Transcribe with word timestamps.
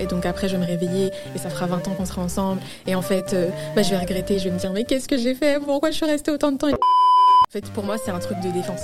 Et 0.00 0.06
donc 0.06 0.26
après, 0.26 0.48
je 0.48 0.56
vais 0.56 0.60
me 0.60 0.66
réveiller 0.66 1.12
et 1.36 1.38
ça 1.38 1.48
fera 1.50 1.66
20 1.66 1.86
ans 1.86 1.92
qu'on 1.92 2.04
sera 2.04 2.20
ensemble. 2.20 2.60
Et 2.88 2.96
en 2.96 3.02
fait, 3.02 3.32
euh, 3.32 3.48
bah, 3.76 3.82
je 3.82 3.90
vais 3.90 3.98
regretter, 3.98 4.40
je 4.40 4.44
vais 4.44 4.50
me 4.50 4.58
dire, 4.58 4.72
mais 4.72 4.82
qu'est-ce 4.82 5.06
que 5.06 5.16
j'ai 5.16 5.36
fait? 5.36 5.60
Pourquoi 5.64 5.92
je 5.92 5.94
suis 5.94 6.04
restée 6.04 6.32
autant 6.32 6.50
de 6.50 6.58
temps? 6.58 6.66
En 6.66 7.50
fait, 7.52 7.64
pour 7.70 7.84
moi, 7.84 7.94
c'est 7.96 8.10
un 8.10 8.18
truc 8.18 8.40
de 8.40 8.50
défense. 8.50 8.80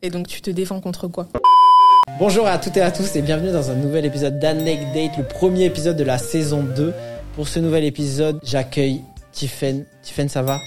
Et 0.00 0.10
donc, 0.10 0.28
tu 0.28 0.40
te 0.40 0.48
défends 0.48 0.80
contre 0.80 1.08
quoi? 1.08 1.26
Bonjour 2.20 2.46
à 2.46 2.58
toutes 2.58 2.76
et 2.76 2.82
à 2.82 2.92
tous 2.92 3.16
et 3.16 3.22
bienvenue 3.22 3.50
dans 3.50 3.72
un 3.72 3.74
nouvel 3.74 4.06
épisode 4.06 4.38
d'Anecdate, 4.38 5.18
le 5.18 5.24
premier 5.24 5.64
épisode 5.64 5.96
de 5.96 6.04
la 6.04 6.18
saison 6.18 6.62
2. 6.62 6.94
Pour 7.34 7.48
ce 7.48 7.58
nouvel 7.58 7.82
épisode, 7.82 8.38
j'accueille 8.44 9.02
Tiffen. 9.32 9.86
Tiffen, 10.02 10.28
ça 10.28 10.42
va? 10.42 10.60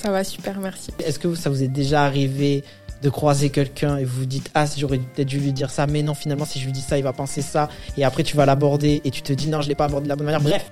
Ça 0.00 0.12
va 0.12 0.22
super, 0.22 0.60
merci. 0.60 0.92
Est-ce 1.04 1.18
que 1.18 1.34
ça 1.34 1.50
vous 1.50 1.64
est 1.64 1.68
déjà 1.68 2.04
arrivé 2.04 2.62
de 3.02 3.08
croiser 3.08 3.50
quelqu'un 3.50 3.96
et 3.96 4.04
vous 4.04 4.20
vous 4.20 4.26
dites 4.26 4.50
ah 4.54 4.66
j'aurais 4.76 4.98
peut-être 4.98 5.28
dû 5.28 5.38
lui 5.40 5.52
dire 5.52 5.70
ça 5.70 5.86
mais 5.86 6.02
non 6.02 6.14
finalement 6.14 6.44
si 6.44 6.60
je 6.60 6.66
lui 6.66 6.72
dis 6.72 6.82
ça 6.82 6.98
il 6.98 7.04
va 7.04 7.12
penser 7.12 7.40
ça 7.42 7.68
et 7.96 8.04
après 8.04 8.22
tu 8.22 8.36
vas 8.36 8.44
l'aborder 8.46 9.00
et 9.04 9.10
tu 9.10 9.22
te 9.22 9.32
dis 9.32 9.48
non 9.48 9.62
je 9.62 9.68
l'ai 9.68 9.74
pas 9.74 9.86
abordé 9.86 10.04
de 10.04 10.08
la 10.08 10.16
bonne 10.16 10.26
manière. 10.26 10.42
Bref. 10.42 10.70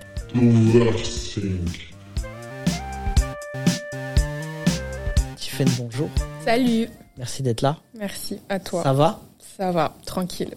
Tiffen 5.37 5.69
bonjour. 5.79 6.09
Salut. 6.45 6.89
Merci 7.17 7.43
d'être 7.43 7.63
là. 7.63 7.79
Merci, 7.99 8.39
à 8.49 8.61
toi. 8.61 8.83
ça 8.83 8.93
va? 8.93 9.21
Ça 9.57 9.73
va, 9.73 9.95
tranquille. 10.07 10.55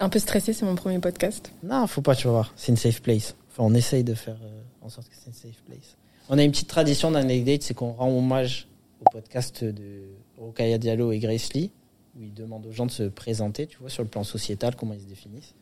Un 0.00 0.08
peu 0.08 0.18
stressé, 0.18 0.52
c'est 0.52 0.66
mon 0.66 0.74
premier 0.74 0.98
podcast. 0.98 1.52
non 1.62 1.86
faut 1.86 2.02
pas 2.02 2.14
tu 2.14 2.26
vas 2.26 2.32
voir. 2.32 2.52
C'est 2.56 2.72
une 2.72 2.76
safe 2.76 3.00
place. 3.00 3.34
Enfin 3.50 3.62
on 3.64 3.74
essaye 3.74 4.04
de 4.04 4.14
faire 4.14 4.36
euh, 4.42 4.60
en 4.82 4.88
sorte 4.88 5.08
que 5.08 5.14
c'est 5.14 5.28
une 5.28 5.52
safe 5.52 5.62
place. 5.66 5.96
On 6.28 6.38
a 6.38 6.42
une 6.42 6.50
petite 6.50 6.68
tradition 6.68 7.10
d'Anecdate 7.10 7.62
c'est 7.62 7.74
qu'on 7.74 7.92
rend 7.92 8.10
hommage 8.10 8.66
au 9.00 9.04
podcast 9.10 9.64
de 9.64 10.02
Rokaya 10.42 10.78
Diallo 10.78 11.12
et 11.12 11.18
Grace 11.18 11.52
Lee 11.54 11.70
où 12.18 12.22
ils 12.22 12.34
demandent 12.34 12.66
aux 12.66 12.72
gens 12.72 12.86
de 12.86 12.90
se 12.90 13.04
présenter 13.04 13.66
tu 13.66 13.78
vois 13.78 13.90
sur 13.90 14.02
le 14.02 14.08
plan 14.08 14.24
sociétal 14.24 14.76
comment 14.76 14.94
ils 14.94 15.00
se 15.00 15.06
définissent 15.06 15.54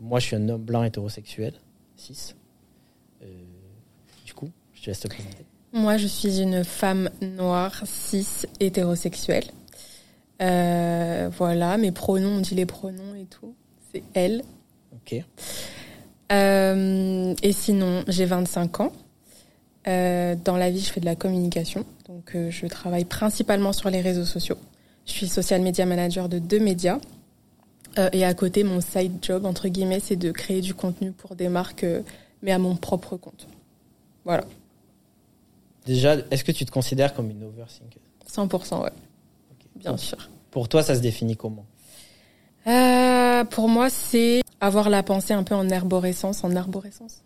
moi 0.00 0.18
je 0.20 0.26
suis 0.26 0.36
un 0.36 0.48
homme 0.48 0.62
blanc 0.62 0.82
hétérosexuel 0.84 1.52
6 1.96 2.36
du 4.24 4.34
coup 4.34 4.50
je 4.74 4.82
te 4.82 4.86
laisse 4.90 5.00
te 5.00 5.08
présenter 5.08 5.44
Moi, 5.72 5.96
je 5.98 6.06
suis 6.06 6.40
une 6.40 6.64
femme 6.64 7.10
noire, 7.20 7.82
cis, 7.84 8.46
hétérosexuelle. 8.58 9.44
Euh, 10.40 11.28
voilà, 11.36 11.76
mes 11.76 11.92
pronoms, 11.92 12.36
on 12.36 12.40
dit 12.40 12.54
les 12.54 12.64
pronoms 12.64 13.14
et 13.14 13.26
tout. 13.26 13.54
C'est 13.92 14.02
elle. 14.14 14.42
ok 14.94 15.22
Euh, 16.32 17.34
et 17.42 17.52
sinon, 17.52 18.04
j'ai 18.08 18.24
25 18.24 18.80
ans. 18.80 18.92
Euh, 19.86 20.34
dans 20.44 20.56
la 20.56 20.70
vie, 20.70 20.80
je 20.80 20.90
fais 20.90 21.00
de 21.00 21.04
la 21.04 21.16
communication. 21.16 21.84
Donc, 22.06 22.34
euh, 22.34 22.50
je 22.50 22.66
travaille 22.66 23.04
principalement 23.04 23.72
sur 23.72 23.90
les 23.90 24.00
réseaux 24.00 24.24
sociaux. 24.24 24.56
Je 25.06 25.12
suis 25.12 25.28
social 25.28 25.62
media 25.62 25.86
manager 25.86 26.28
de 26.28 26.38
deux 26.38 26.58
médias. 26.58 26.98
Euh, 27.98 28.10
et 28.12 28.24
à 28.24 28.34
côté, 28.34 28.64
mon 28.64 28.80
side 28.80 29.18
job, 29.22 29.46
entre 29.46 29.68
guillemets, 29.68 30.00
c'est 30.00 30.16
de 30.16 30.30
créer 30.30 30.60
du 30.60 30.74
contenu 30.74 31.12
pour 31.12 31.36
des 31.36 31.48
marques, 31.48 31.86
mais 32.42 32.52
à 32.52 32.58
mon 32.58 32.76
propre 32.76 33.16
compte. 33.16 33.46
Voilà, 34.24 34.44
déjà 35.86 36.16
est-ce 36.30 36.44
que 36.44 36.52
tu 36.52 36.66
te 36.66 36.70
considères 36.70 37.14
comme 37.14 37.30
une 37.30 37.44
overthinker? 37.44 38.02
100%, 38.30 38.82
ouais, 38.82 38.90
bien 39.76 39.96
sûr. 39.96 40.28
pour 40.50 40.68
toi 40.68 40.82
ça 40.82 40.94
se 40.94 41.00
définit 41.00 41.34
comment? 41.34 41.64
Pour 43.50 43.68
moi, 43.70 43.88
c'est 43.88 44.42
avoir 44.60 44.90
la 44.90 45.02
pensée 45.02 45.32
un 45.32 45.44
peu 45.44 45.54
en 45.54 45.70
arborescence, 45.70 46.44
en 46.44 46.54
arborescence. 46.54 47.22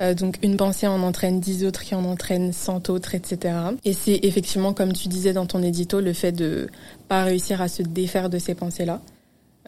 Euh, 0.00 0.14
donc 0.14 0.38
une 0.42 0.56
pensée 0.56 0.86
en 0.88 1.02
entraîne 1.02 1.38
dix 1.38 1.64
autres 1.64 1.82
qui 1.82 1.94
en 1.94 2.04
entraînent 2.04 2.52
cent 2.52 2.90
autres, 2.90 3.14
etc. 3.14 3.54
Et 3.84 3.92
c'est 3.92 4.18
effectivement, 4.22 4.72
comme 4.72 4.92
tu 4.92 5.08
disais 5.08 5.32
dans 5.32 5.46
ton 5.46 5.62
édito, 5.62 6.00
le 6.00 6.12
fait 6.12 6.32
de 6.32 6.68
pas 7.08 7.22
réussir 7.22 7.62
à 7.62 7.68
se 7.68 7.82
défaire 7.82 8.28
de 8.28 8.38
ces 8.38 8.54
pensées-là. 8.54 9.00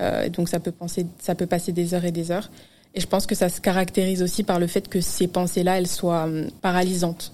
Euh, 0.01 0.29
donc 0.29 0.49
ça 0.49 0.59
peut 0.59 0.73
penser, 0.73 1.07
ça 1.21 1.35
peut 1.35 1.47
passer 1.47 1.73
des 1.73 1.95
heures 1.95 2.05
et 2.05 2.13
des 2.13 2.31
heures. 2.31 2.51
Et 2.95 3.01
je 3.01 3.07
pense 3.07 3.27
que 3.27 3.35
ça 3.35 3.49
se 3.49 3.61
caractérise 3.61 4.23
aussi 4.23 4.43
par 4.43 4.59
le 4.59 4.67
fait 4.67 4.89
que 4.89 5.01
ces 5.01 5.29
pensées-là, 5.29 5.79
elles 5.79 5.87
soient 5.87 6.25
hum, 6.25 6.49
paralysantes. 6.61 7.33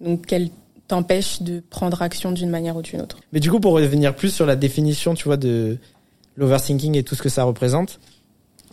Donc 0.00 0.26
qu'elles 0.26 0.50
t'empêchent 0.88 1.42
de 1.42 1.62
prendre 1.68 2.00
action 2.00 2.32
d'une 2.32 2.50
manière 2.50 2.76
ou 2.76 2.82
d'une 2.82 3.02
autre. 3.02 3.18
Mais 3.32 3.40
du 3.40 3.50
coup, 3.50 3.60
pour 3.60 3.72
revenir 3.72 4.14
plus 4.14 4.30
sur 4.30 4.46
la 4.46 4.56
définition, 4.56 5.14
tu 5.14 5.24
vois, 5.24 5.36
de 5.36 5.78
l'overthinking 6.36 6.96
et 6.96 7.02
tout 7.02 7.14
ce 7.14 7.22
que 7.22 7.28
ça 7.28 7.44
représente. 7.44 8.00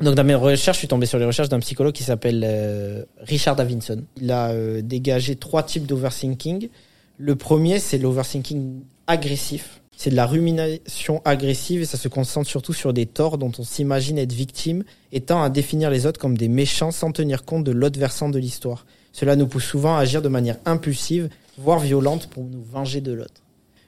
Donc, 0.01 0.15
dans 0.15 0.23
mes 0.23 0.35
recherches, 0.35 0.77
je 0.77 0.79
suis 0.79 0.87
tombé 0.87 1.05
sur 1.05 1.19
les 1.19 1.25
recherches 1.25 1.49
d'un 1.49 1.59
psychologue 1.59 1.93
qui 1.93 2.03
s'appelle 2.03 2.43
euh, 2.43 3.03
Richard 3.19 3.55
Davidson. 3.55 4.03
Il 4.19 4.31
a 4.31 4.49
euh, 4.49 4.81
dégagé 4.81 5.35
trois 5.35 5.61
types 5.61 5.85
d'overthinking. 5.85 6.69
Le 7.17 7.35
premier, 7.35 7.77
c'est 7.77 7.99
l'overthinking 7.99 8.81
agressif. 9.05 9.81
C'est 9.95 10.09
de 10.09 10.15
la 10.15 10.25
rumination 10.25 11.21
agressive 11.23 11.81
et 11.81 11.85
ça 11.85 11.97
se 11.97 12.07
concentre 12.07 12.49
surtout 12.49 12.73
sur 12.73 12.93
des 12.93 13.05
torts 13.05 13.37
dont 13.37 13.51
on 13.59 13.63
s'imagine 13.63 14.17
être 14.17 14.33
victime 14.33 14.83
et 15.11 15.21
tend 15.21 15.43
à 15.43 15.51
définir 15.51 15.91
les 15.91 16.07
autres 16.07 16.19
comme 16.19 16.35
des 16.35 16.47
méchants 16.47 16.89
sans 16.89 17.11
tenir 17.11 17.45
compte 17.45 17.63
de 17.63 17.71
l'autre 17.71 17.99
versant 17.99 18.29
de 18.29 18.39
l'histoire. 18.39 18.87
Cela 19.11 19.35
nous 19.35 19.45
pousse 19.45 19.65
souvent 19.65 19.97
à 19.97 19.99
agir 19.99 20.23
de 20.23 20.29
manière 20.29 20.57
impulsive, 20.65 21.29
voire 21.59 21.79
violente 21.79 22.27
pour 22.27 22.45
nous 22.45 22.63
venger 22.63 23.01
de 23.01 23.11
l'autre. 23.11 23.43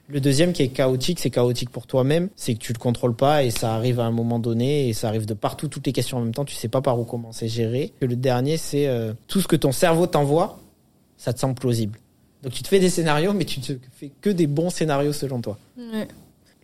Le 0.08 0.20
deuxième 0.20 0.52
qui 0.52 0.62
est 0.62 0.68
chaotique, 0.68 1.18
c'est 1.18 1.30
chaotique 1.30 1.70
pour 1.70 1.86
toi-même, 1.86 2.28
c'est 2.36 2.54
que 2.54 2.58
tu 2.58 2.74
le 2.74 2.78
contrôles 2.78 3.16
pas 3.16 3.42
et 3.42 3.50
ça 3.50 3.74
arrive 3.74 4.00
à 4.00 4.04
un 4.04 4.10
moment 4.10 4.38
donné 4.38 4.88
et 4.88 4.92
ça 4.92 5.08
arrive 5.08 5.24
de 5.24 5.32
partout, 5.32 5.68
toutes 5.68 5.86
les 5.86 5.92
questions 5.92 6.18
en 6.18 6.20
même 6.20 6.34
temps, 6.34 6.44
tu 6.44 6.54
sais 6.54 6.68
pas 6.68 6.82
par 6.82 6.98
où 7.00 7.04
commencer 7.04 7.48
gérer. 7.48 7.92
Et 8.02 8.06
le 8.06 8.16
dernier, 8.16 8.58
c'est 8.58 8.86
euh, 8.86 9.14
tout 9.28 9.40
ce 9.40 9.48
que 9.48 9.56
ton 9.56 9.72
cerveau 9.72 10.06
t'envoie, 10.06 10.58
ça 11.16 11.32
te 11.32 11.38
semble 11.38 11.54
plausible. 11.54 11.98
Donc 12.42 12.52
tu 12.52 12.62
te 12.62 12.68
fais 12.68 12.80
des 12.80 12.90
scénarios, 12.90 13.32
mais 13.32 13.46
tu 13.46 13.60
te 13.60 13.72
fais 13.92 14.10
que 14.20 14.28
des 14.28 14.46
bons 14.46 14.68
scénarios 14.68 15.14
selon 15.14 15.40
toi. 15.40 15.58
Ouais. 15.78 16.06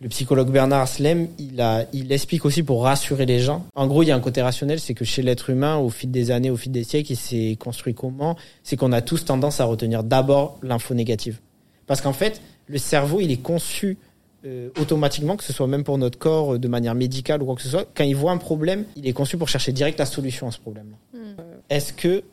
Le 0.01 0.09
psychologue 0.09 0.51
Bernard 0.51 0.87
Slem, 0.87 1.27
il, 1.39 1.61
a, 1.61 1.85
il 1.93 2.11
explique 2.11 2.45
aussi 2.45 2.61
pour 2.61 2.83
rassurer 2.83 3.25
les 3.25 3.39
gens. 3.39 3.65
En 3.75 3.87
gros, 3.87 4.03
il 4.03 4.07
y 4.07 4.11
a 4.11 4.15
un 4.15 4.19
côté 4.19 4.41
rationnel, 4.41 4.79
c'est 4.79 4.95
que 4.95 5.05
chez 5.05 5.21
l'être 5.23 5.49
humain, 5.49 5.77
au 5.77 5.89
fil 5.89 6.09
des 6.09 6.31
années, 6.31 6.49
au 6.49 6.57
fil 6.57 6.71
des 6.71 6.83
siècles, 6.83 7.11
il 7.11 7.17
s'est 7.17 7.55
construit 7.59 7.93
comment? 7.93 8.35
C'est 8.63 8.77
qu'on 8.77 8.91
a 8.93 9.01
tous 9.01 9.25
tendance 9.25 9.59
à 9.59 9.65
retenir 9.65 10.03
d'abord 10.03 10.57
l'info 10.63 10.95
négative. 10.95 11.39
Parce 11.85 12.01
qu'en 12.01 12.13
fait, 12.13 12.41
le 12.71 12.77
cerveau, 12.77 13.19
il 13.19 13.31
est 13.31 13.41
conçu 13.41 13.97
euh, 14.45 14.69
automatiquement, 14.79 15.35
que 15.35 15.43
ce 15.43 15.53
soit 15.53 15.67
même 15.67 15.83
pour 15.83 15.97
notre 15.97 16.17
corps, 16.17 16.55
euh, 16.55 16.59
de 16.59 16.67
manière 16.67 16.95
médicale 16.95 17.43
ou 17.43 17.45
quoi 17.45 17.55
que 17.55 17.61
ce 17.61 17.69
soit. 17.69 17.85
Quand 17.93 18.05
il 18.05 18.15
voit 18.15 18.31
un 18.31 18.37
problème, 18.37 18.85
il 18.95 19.07
est 19.07 19.13
conçu 19.13 19.37
pour 19.37 19.49
chercher 19.49 19.73
direct 19.73 19.99
la 19.99 20.05
solution 20.05 20.47
à 20.47 20.51
ce 20.51 20.59
problème-là. 20.59 21.19
Mm. 21.19 21.35
Est-ce 21.69 21.91
que 21.93 22.23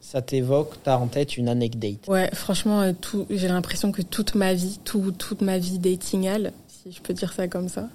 ça 0.00 0.22
t'évoque, 0.22 0.76
t'as 0.84 0.96
en 0.96 1.08
tête 1.08 1.36
une 1.36 1.48
anecdote? 1.48 2.06
Ouais, 2.06 2.30
franchement, 2.32 2.80
euh, 2.80 2.92
tout, 2.98 3.26
j'ai 3.28 3.48
l'impression 3.48 3.90
que 3.90 4.02
toute 4.02 4.36
ma 4.36 4.54
vie, 4.54 4.78
tout, 4.84 5.10
toute 5.10 5.42
ma 5.42 5.58
vie 5.58 5.78
datingale, 5.78 6.52
si 6.68 6.92
je 6.92 7.02
peux 7.02 7.12
dire 7.12 7.32
ça 7.32 7.48
comme 7.48 7.68
ça, 7.68 7.88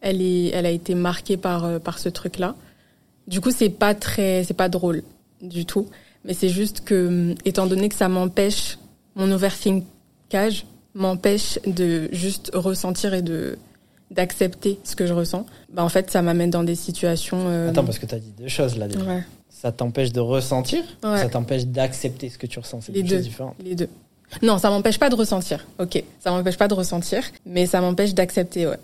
elle 0.00 0.20
est, 0.20 0.48
elle 0.48 0.66
a 0.66 0.70
été 0.70 0.96
marquée 0.96 1.36
par, 1.36 1.80
par 1.80 2.00
ce 2.00 2.08
truc-là. 2.08 2.56
Du 3.28 3.40
coup, 3.40 3.52
c'est 3.52 3.70
pas 3.70 3.94
très, 3.94 4.42
c'est 4.44 4.54
pas 4.54 4.68
drôle 4.68 5.02
du 5.40 5.66
tout. 5.66 5.88
Mais 6.24 6.34
c'est 6.34 6.48
juste 6.48 6.82
que, 6.84 7.06
hum, 7.06 7.34
étant 7.44 7.66
donné 7.66 7.88
que 7.88 7.94
ça 7.94 8.08
m'empêche, 8.08 8.76
mon 9.14 9.30
overthinkage 9.30 10.66
m'empêche 10.96 11.58
de 11.66 12.08
juste 12.12 12.50
ressentir 12.54 13.14
et 13.14 13.22
de, 13.22 13.56
d'accepter 14.10 14.80
ce 14.82 14.96
que 14.96 15.06
je 15.06 15.12
ressens. 15.12 15.46
Bah, 15.72 15.84
en 15.84 15.88
fait, 15.88 16.10
ça 16.10 16.22
m'amène 16.22 16.50
dans 16.50 16.64
des 16.64 16.74
situations, 16.74 17.38
euh, 17.48 17.68
Attends, 17.70 17.84
parce 17.84 17.98
que 17.98 18.06
t'as 18.06 18.18
dit 18.18 18.32
deux 18.36 18.48
choses 18.48 18.76
là 18.78 18.88
déjà. 18.88 19.04
ouais, 19.04 19.22
Ça 19.50 19.70
t'empêche 19.72 20.12
de 20.12 20.20
ressentir, 20.20 20.82
Ouais. 21.04 21.18
ça 21.20 21.28
t'empêche 21.28 21.66
d'accepter 21.66 22.28
ce 22.30 22.38
que 22.38 22.46
tu 22.46 22.58
ressens. 22.58 22.80
C'est 22.80 22.92
Les 22.92 23.02
deux 23.02 23.08
deux. 23.10 23.16
choses 23.16 23.24
différentes. 23.24 23.54
les 23.62 23.74
deux. 23.74 23.88
Non, 24.42 24.58
ça 24.58 24.70
m'empêche 24.70 24.98
pas 24.98 25.08
de 25.10 25.14
ressentir. 25.14 25.66
Ok, 25.78 26.02
ça 26.18 26.30
m'empêche 26.32 26.56
pas 26.56 26.66
de 26.68 26.74
ressentir, 26.74 27.22
mais 27.44 27.66
ça 27.66 27.80
m'empêche 27.80 28.12
d'accepter, 28.14 28.66
ouais. 28.66 28.78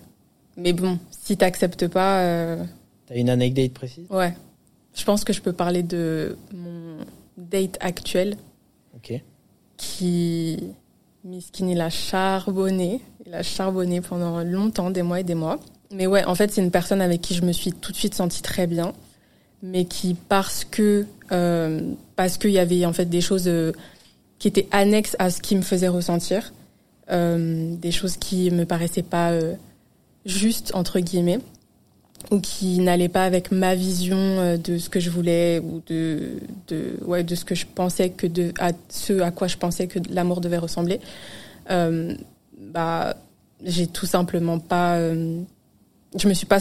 Mais 0.56 0.72
bon, 0.72 0.98
si 1.10 1.36
t'acceptes 1.36 1.88
pas, 1.88 2.20
euh, 2.20 2.62
T'as 3.06 3.16
une 3.16 3.30
anecdote 3.30 3.72
précise? 3.72 4.06
Ouais. 4.10 4.34
Je 4.94 5.02
pense 5.04 5.24
que 5.24 5.32
je 5.32 5.40
peux 5.40 5.52
parler 5.54 5.82
de 5.82 6.36
mon 6.52 6.98
date 7.38 7.78
actuel 7.80 8.36
Ok. 8.94 9.18
qui, 9.78 10.58
Miskin, 11.24 11.68
il 11.68 11.80
a 11.80 11.90
charbonné. 11.90 13.00
Il 13.26 13.34
a 13.34 13.42
charbonné 13.42 14.00
pendant 14.00 14.42
longtemps, 14.42 14.90
des 14.90 15.02
mois 15.02 15.20
et 15.20 15.24
des 15.24 15.36
mois. 15.36 15.60
Mais 15.92 16.06
ouais, 16.06 16.24
en 16.24 16.34
fait, 16.34 16.50
c'est 16.50 16.60
une 16.60 16.72
personne 16.72 17.00
avec 17.00 17.20
qui 17.20 17.34
je 17.34 17.42
me 17.42 17.52
suis 17.52 17.72
tout 17.72 17.92
de 17.92 17.96
suite 17.96 18.14
sentie 18.14 18.42
très 18.42 18.66
bien, 18.66 18.92
mais 19.62 19.84
qui, 19.84 20.14
parce 20.14 20.64
que, 20.64 21.06
euh, 21.30 21.92
parce 22.16 22.38
qu'il 22.38 22.50
y 22.50 22.58
avait 22.58 22.84
en 22.86 22.92
fait 22.92 23.04
des 23.04 23.20
choses 23.20 23.46
euh, 23.46 23.72
qui 24.38 24.48
étaient 24.48 24.66
annexes 24.72 25.14
à 25.20 25.30
ce 25.30 25.40
qui 25.40 25.54
me 25.54 25.62
faisait 25.62 25.88
ressentir, 25.88 26.52
euh, 27.10 27.76
des 27.76 27.92
choses 27.92 28.16
qui 28.16 28.50
me 28.50 28.64
paraissaient 28.64 29.02
pas 29.02 29.32
justes, 30.24 30.72
entre 30.74 30.98
guillemets, 30.98 31.38
ou 32.30 32.40
qui 32.40 32.78
n'allaient 32.78 33.08
pas 33.08 33.24
avec 33.24 33.50
ma 33.50 33.74
vision 33.74 34.16
euh, 34.16 34.56
de 34.56 34.78
ce 34.78 34.88
que 34.88 35.00
je 35.00 35.10
voulais, 35.10 35.58
ou 35.58 35.82
de, 35.86 36.38
de, 36.68 36.96
ouais, 37.04 37.24
de 37.24 37.34
ce 37.34 37.44
que 37.44 37.54
je 37.54 37.66
pensais 37.66 38.10
que 38.10 38.26
de, 38.26 38.52
à 38.58 38.72
ce 38.88 39.20
à 39.20 39.30
quoi 39.30 39.48
je 39.48 39.56
pensais 39.56 39.86
que 39.86 39.98
l'amour 40.10 40.40
devait 40.40 40.58
ressembler. 40.58 41.00
Euh, 41.70 42.14
bah, 42.58 43.16
j'ai 43.64 43.86
tout 43.86 44.06
simplement 44.06 44.58
pas, 44.58 44.96
euh, 44.96 45.40
je 46.16 46.28
me 46.28 46.34
suis 46.34 46.46
pas 46.46 46.58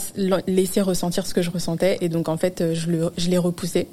laissé 0.47 0.81
ressentir 0.81 1.25
ce 1.25 1.33
que 1.33 1.41
je 1.41 1.49
ressentais, 1.49 1.97
et 2.01 2.09
donc 2.09 2.29
en 2.29 2.37
fait, 2.37 2.61
euh, 2.61 2.73
je 2.73 2.89
le, 2.89 3.11
je 3.17 3.29
l'ai 3.29 3.37
repoussé 3.37 3.87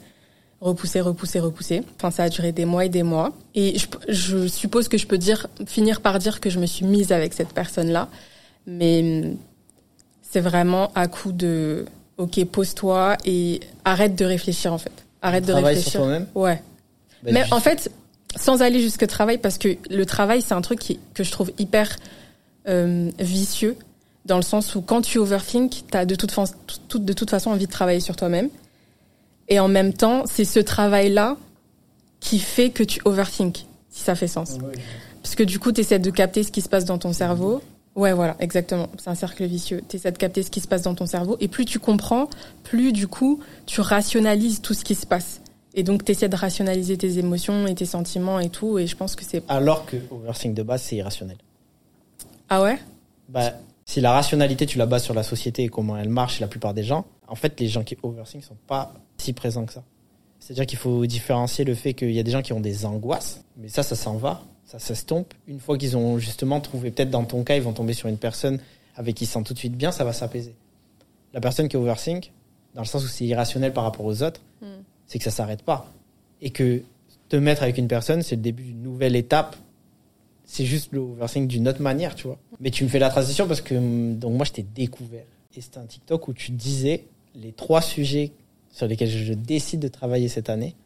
repoussé, 0.61 1.01
repoussé, 1.01 1.39
repoussé. 1.39 1.83
Enfin, 1.97 2.11
ça 2.11 2.25
a 2.25 2.29
duré 2.29 2.53
des 2.53 2.65
mois 2.65 2.85
et 2.85 2.89
des 2.89 3.03
mois. 3.05 3.33
Et 3.55 3.79
je, 3.79 3.87
je 4.09 4.47
suppose 4.49 4.89
que 4.89 4.99
je 4.99 5.07
peux 5.07 5.19
dire, 5.19 5.47
finir 5.67 6.01
par 6.01 6.19
dire 6.19 6.41
que 6.41 6.51
je 6.51 6.59
me 6.59 6.67
suis 6.67 6.85
mise 6.85 7.13
avec 7.13 7.33
cette 7.33 7.53
personne-là. 7.53 8.09
Mais 8.67 9.35
c'est 10.31 10.41
vraiment 10.41 10.91
à 10.95 11.07
coup 11.09 11.33
de, 11.33 11.87
ok, 12.17 12.45
pose-toi 12.47 13.17
et 13.25 13.61
arrête 13.85 14.15
de 14.15 14.25
réfléchir 14.25 14.73
en 14.73 14.79
fait. 14.79 14.93
Arrête 15.23 15.45
de 15.45 15.53
Travaille 15.53 15.75
réfléchir. 15.77 15.93
sur 15.93 16.01
toi-même. 16.03 16.27
Ouais. 16.35 16.63
Bah, 17.23 17.31
Mais 17.33 17.41
juste- 17.41 17.53
en 17.53 17.61
fait, 17.61 17.91
sans 18.37 18.63
aller 18.63 18.81
jusque 18.81 19.07
travail, 19.07 19.39
parce 19.39 19.59
que 19.59 19.77
le 19.91 20.07
travail, 20.07 20.43
c'est 20.43 20.55
un 20.55 20.61
truc 20.61 20.79
qui, 20.79 21.01
que 21.15 21.25
je 21.25 21.31
trouve 21.33 21.51
hyper 21.59 21.97
euh, 22.69 23.11
vicieux, 23.19 23.77
dans 24.27 24.37
le 24.37 24.43
sens 24.43 24.75
où 24.75 24.83
quand 24.83 25.01
tu 25.01 25.19
overthink, 25.19 25.85
tu 25.91 25.97
as 25.97 26.05
de 26.05 26.15
toute, 26.15 26.31
fa- 26.33 26.45
tout- 26.89 26.99
de 26.99 27.13
toute 27.15 27.31
façon 27.31 27.51
envie 27.51 27.67
de 27.67 27.73
travailler 27.73 28.01
sur 28.01 28.15
toi-même. 28.15 28.51
Et 29.49 29.59
en 29.59 29.69
même 29.69 29.95
temps, 29.95 30.25
c'est 30.27 30.45
ce 30.45 30.61
travail-là 30.61 31.37
qui 32.21 32.39
fait 32.39 32.69
que 32.71 32.83
tu 32.83 33.01
overthink, 33.07 33.65
si 33.91 34.03
ça 34.03 34.15
fait 34.15 34.29
sens. 34.29 34.59
Parce 35.23 35.35
que 35.35 35.43
du 35.43 35.59
coup, 35.59 35.73
tu 35.73 35.81
essaies 35.81 35.99
de 35.99 36.11
capter 36.11 36.43
ce 36.43 36.53
qui 36.53 36.61
se 36.61 36.69
passe 36.69 36.85
dans 36.85 36.99
ton 36.99 37.13
cerveau. 37.15 37.63
Ouais, 37.99 38.13
voilà, 38.13 38.37
exactement. 38.39 38.87
C'est 38.97 39.11
un 39.11 39.17
cercle 39.17 39.45
vicieux. 39.45 39.83
Tu 39.89 39.97
essaies 39.97 40.13
de 40.13 40.19
capter 40.19 40.45
ce 40.45 40.53
qui 40.53 40.61
se 40.61 40.69
passe 40.69 40.83
dans 40.83 40.95
ton 40.95 41.05
cerveau. 41.05 41.37
Et 41.41 41.49
plus 41.49 41.65
tu 41.65 41.81
comprends, 41.81 42.31
plus 42.63 42.93
du 42.93 43.09
coup, 43.09 43.41
tu 43.67 43.81
rationalises 43.81 44.63
tout 44.63 44.73
ce 44.73 44.85
qui 44.85 44.95
se 44.95 45.05
passe. 45.05 45.41
Et 45.75 45.83
donc, 45.83 46.05
tu 46.05 46.13
essaies 46.13 46.29
de 46.29 46.37
rationaliser 46.37 46.97
tes 46.97 47.19
émotions 47.19 47.67
et 47.67 47.75
tes 47.75 47.87
sentiments 47.87 48.39
et 48.39 48.51
tout. 48.51 48.79
Et 48.79 48.87
je 48.87 48.95
pense 48.95 49.17
que 49.17 49.25
c'est. 49.25 49.43
Alors 49.49 49.85
que 49.85 49.97
overthink 50.13 50.55
de 50.55 50.63
base, 50.63 50.83
c'est 50.83 50.95
irrationnel. 50.95 51.39
Ah 52.49 52.63
ouais? 52.63 52.79
Bah, 53.29 53.55
si 53.85 54.01
la 54.01 54.13
rationalité, 54.13 54.65
tu 54.65 54.79
la 54.79 54.87
bases 54.87 55.03
sur 55.03 55.15
la 55.15 55.25
société 55.25 55.65
et 55.65 55.69
comment 55.69 55.97
elle 55.97 56.09
marche, 56.09 56.39
la 56.39 56.47
plupart 56.47 56.75
des 56.75 56.85
gens, 56.85 57.05
en 57.27 57.35
fait, 57.35 57.59
les 57.59 57.67
gens 57.67 57.83
qui 57.83 57.99
overthink 58.05 58.45
sont 58.45 58.57
pas 58.69 58.95
si 59.17 59.33
présents 59.33 59.67
que 59.67 59.73
ça. 59.73 59.83
C'est-à-dire 60.41 60.67
qu'il 60.67 60.79
faut 60.79 61.05
différencier 61.07 61.65
le 61.65 61.75
fait 61.75 61.95
qu'il 61.95 62.13
y 62.13 62.19
a 62.19 62.23
des 62.23 62.31
gens 62.31 62.43
qui 62.43 62.53
ont 62.53 62.61
des 62.61 62.87
angoisses, 62.87 63.45
mais 63.57 63.69
ça, 63.69 63.83
ça 63.83 63.97
s'en 63.97 64.17
va, 64.17 64.43
ça 64.65 64.79
s'estompe. 64.79 65.35
Une 65.47 65.61
fois 65.61 65.77
qu'ils 65.77 65.97
ont 65.97 66.19
justement 66.19 66.61
trouvé, 66.61 66.91
peut-être 66.91 67.11
dans 67.11 67.25
ton 67.25 67.43
cas, 67.45 67.57
ils 67.57 67.63
vont 67.63 67.73
tomber 67.73 67.93
sur 67.93 68.09
une 68.09 68.19
personne 68.19 68.59
avec 68.97 69.17
qui 69.17 69.25
ils 69.25 69.27
se 69.27 69.33
sentent 69.35 69.47
tout 69.47 69.55
de 69.55 69.59
suite 69.59 69.77
bien, 69.77 69.93
ça 69.93 70.05
va 70.05 70.13
s'apaiser. 70.13 70.55
La 71.35 71.41
personne 71.41 71.69
qui 71.69 71.77
overthink, 71.77 72.33
dans 72.75 72.83
le 72.83 72.87
sens 72.87 73.05
où 73.05 73.09
c'est 73.09 73.25
irrationnel 73.25 73.73
par 73.73 73.85
rapport 73.85 74.07
aux 74.07 74.23
autres, 74.23 74.41
Mm. 74.61 74.67
c'est 75.07 75.19
que 75.19 75.25
ça 75.25 75.31
s'arrête 75.31 75.63
pas. 75.63 75.93
Et 76.41 76.51
que 76.51 76.83
te 77.29 77.37
mettre 77.37 77.63
avec 77.63 77.79
une 77.79 77.89
personne, 77.89 78.23
c'est 78.23 78.37
le 78.37 78.43
début 78.43 78.63
d'une 78.65 78.83
nouvelle 78.83 79.17
étape. 79.17 79.57
C'est 80.45 80.65
juste 80.65 80.93
le 80.93 81.01
overthink 81.01 81.47
d'une 81.49 81.69
autre 81.69 81.83
manière, 81.83 82.15
tu 82.15 82.27
vois. 82.27 82.39
Mais 82.61 82.71
tu 82.71 82.85
me 82.85 82.89
fais 82.89 82.99
la 82.99 83.11
transition 83.11 83.47
parce 83.47 83.61
que 83.61 83.75
hum, 83.75 84.19
donc 84.19 84.35
moi 84.35 84.45
je 84.47 84.53
t'ai 84.53 84.63
découvert. 84.63 85.25
Et 85.55 85.61
c'était 85.61 85.79
un 85.79 85.87
TikTok 85.87 86.29
où 86.29 86.33
tu 86.33 86.53
disais 86.53 87.05
les 87.35 87.53
trois 87.53 87.83
sujets 87.83 88.33
sur 88.79 88.87
lesquels 88.87 89.11
je 89.11 89.33
décide 89.35 89.81
de 89.81 89.89
travailler 89.89 90.29
cette 90.29 90.49
année. 90.49 90.77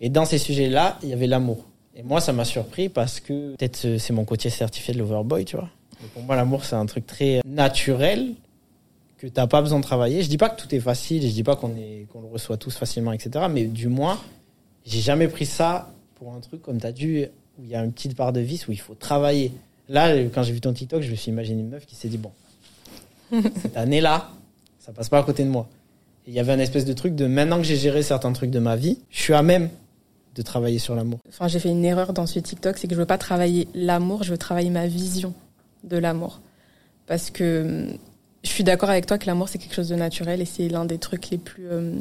Et 0.00 0.08
dans 0.08 0.24
ces 0.24 0.38
sujets-là, 0.38 0.98
il 1.02 1.10
y 1.10 1.12
avait 1.12 1.26
l'amour. 1.26 1.66
Et 1.94 2.02
moi, 2.02 2.20
ça 2.20 2.32
m'a 2.32 2.46
surpris 2.46 2.88
parce 2.88 3.20
que 3.20 3.54
peut-être 3.56 3.84
euh, 3.84 3.98
c'est 3.98 4.14
mon 4.14 4.24
côté 4.24 4.48
certifié 4.48 4.94
de 4.94 4.98
l'Overboy, 4.98 5.44
tu 5.44 5.56
vois. 5.56 5.68
Pour 6.14 6.22
moi, 6.22 6.36
l'amour, 6.36 6.64
c'est 6.64 6.76
un 6.76 6.86
truc 6.86 7.06
très 7.06 7.42
naturel 7.44 8.34
que 9.18 9.26
t'as 9.26 9.46
pas 9.46 9.60
besoin 9.60 9.78
de 9.78 9.84
travailler. 9.84 10.22
Je 10.22 10.28
dis 10.28 10.38
pas 10.38 10.48
que 10.48 10.58
tout 10.60 10.72
est 10.74 10.80
facile, 10.80 11.22
je 11.22 11.32
dis 11.32 11.42
pas 11.42 11.56
qu'on 11.56 11.68
le 11.68 12.28
reçoit 12.32 12.56
tous 12.56 12.74
facilement, 12.76 13.12
etc. 13.12 13.46
Mais 13.50 13.64
du 13.64 13.88
moins, 13.88 14.18
j'ai 14.86 15.00
jamais 15.00 15.28
pris 15.28 15.44
ça 15.44 15.92
pour 16.14 16.32
un 16.32 16.40
truc 16.40 16.62
comme 16.62 16.78
t'as 16.78 16.92
dit 16.92 17.26
où 17.58 17.64
il 17.64 17.68
y 17.68 17.74
a 17.74 17.84
une 17.84 17.92
petite 17.92 18.16
part 18.16 18.32
de 18.32 18.40
vice 18.40 18.68
où 18.68 18.72
il 18.72 18.80
faut 18.80 18.94
travailler. 18.94 19.52
Là, 19.88 20.16
quand 20.32 20.44
j'ai 20.44 20.52
vu 20.52 20.60
ton 20.60 20.72
TikTok, 20.72 21.02
je 21.02 21.10
me 21.10 21.16
suis 21.16 21.30
imaginé 21.30 21.60
une 21.60 21.68
meuf 21.68 21.84
qui 21.84 21.96
s'est 21.96 22.08
dit 22.08 22.18
bon, 22.18 22.30
cette 23.30 23.76
année-là, 23.76 24.30
ça 24.78 24.92
passe 24.92 25.08
pas 25.08 25.18
à 25.18 25.22
côté 25.24 25.44
de 25.44 25.50
moi. 25.50 25.68
Il 26.28 26.34
y 26.34 26.40
avait 26.40 26.52
un 26.52 26.58
espèce 26.58 26.84
de 26.84 26.92
truc 26.92 27.14
de 27.14 27.26
maintenant 27.26 27.56
que 27.56 27.62
j'ai 27.62 27.78
géré 27.78 28.02
certains 28.02 28.34
trucs 28.34 28.50
de 28.50 28.58
ma 28.58 28.76
vie, 28.76 28.98
je 29.08 29.18
suis 29.18 29.32
à 29.32 29.42
même 29.42 29.70
de 30.34 30.42
travailler 30.42 30.78
sur 30.78 30.94
l'amour. 30.94 31.20
Enfin, 31.26 31.48
j'ai 31.48 31.58
fait 31.58 31.70
une 31.70 31.86
erreur 31.86 32.12
dans 32.12 32.26
ce 32.26 32.38
TikTok, 32.38 32.76
c'est 32.76 32.86
que 32.86 32.94
je 32.94 33.00
veux 33.00 33.06
pas 33.06 33.16
travailler 33.16 33.66
l'amour, 33.72 34.24
je 34.24 34.32
veux 34.32 34.36
travailler 34.36 34.68
ma 34.68 34.86
vision 34.86 35.32
de 35.84 35.96
l'amour. 35.96 36.42
Parce 37.06 37.30
que 37.30 37.86
hum, 37.88 37.98
je 38.44 38.50
suis 38.50 38.62
d'accord 38.62 38.90
avec 38.90 39.06
toi 39.06 39.16
que 39.16 39.24
l'amour 39.24 39.48
c'est 39.48 39.56
quelque 39.56 39.74
chose 39.74 39.88
de 39.88 39.94
naturel 39.94 40.42
et 40.42 40.44
c'est 40.44 40.68
l'un 40.68 40.84
des 40.84 40.98
trucs 40.98 41.30
les 41.30 41.38
plus, 41.38 41.66
euh, 41.70 41.94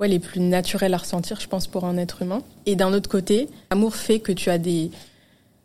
ouais, 0.00 0.08
les 0.08 0.18
plus 0.18 0.40
naturels 0.40 0.92
à 0.92 0.96
ressentir, 0.96 1.38
je 1.38 1.46
pense, 1.46 1.68
pour 1.68 1.84
un 1.84 1.98
être 1.98 2.22
humain. 2.22 2.42
Et 2.66 2.74
d'un 2.74 2.92
autre 2.92 3.08
côté, 3.08 3.48
l'amour 3.70 3.94
fait 3.94 4.18
que 4.18 4.32
tu 4.32 4.50
as 4.50 4.58
des 4.58 4.90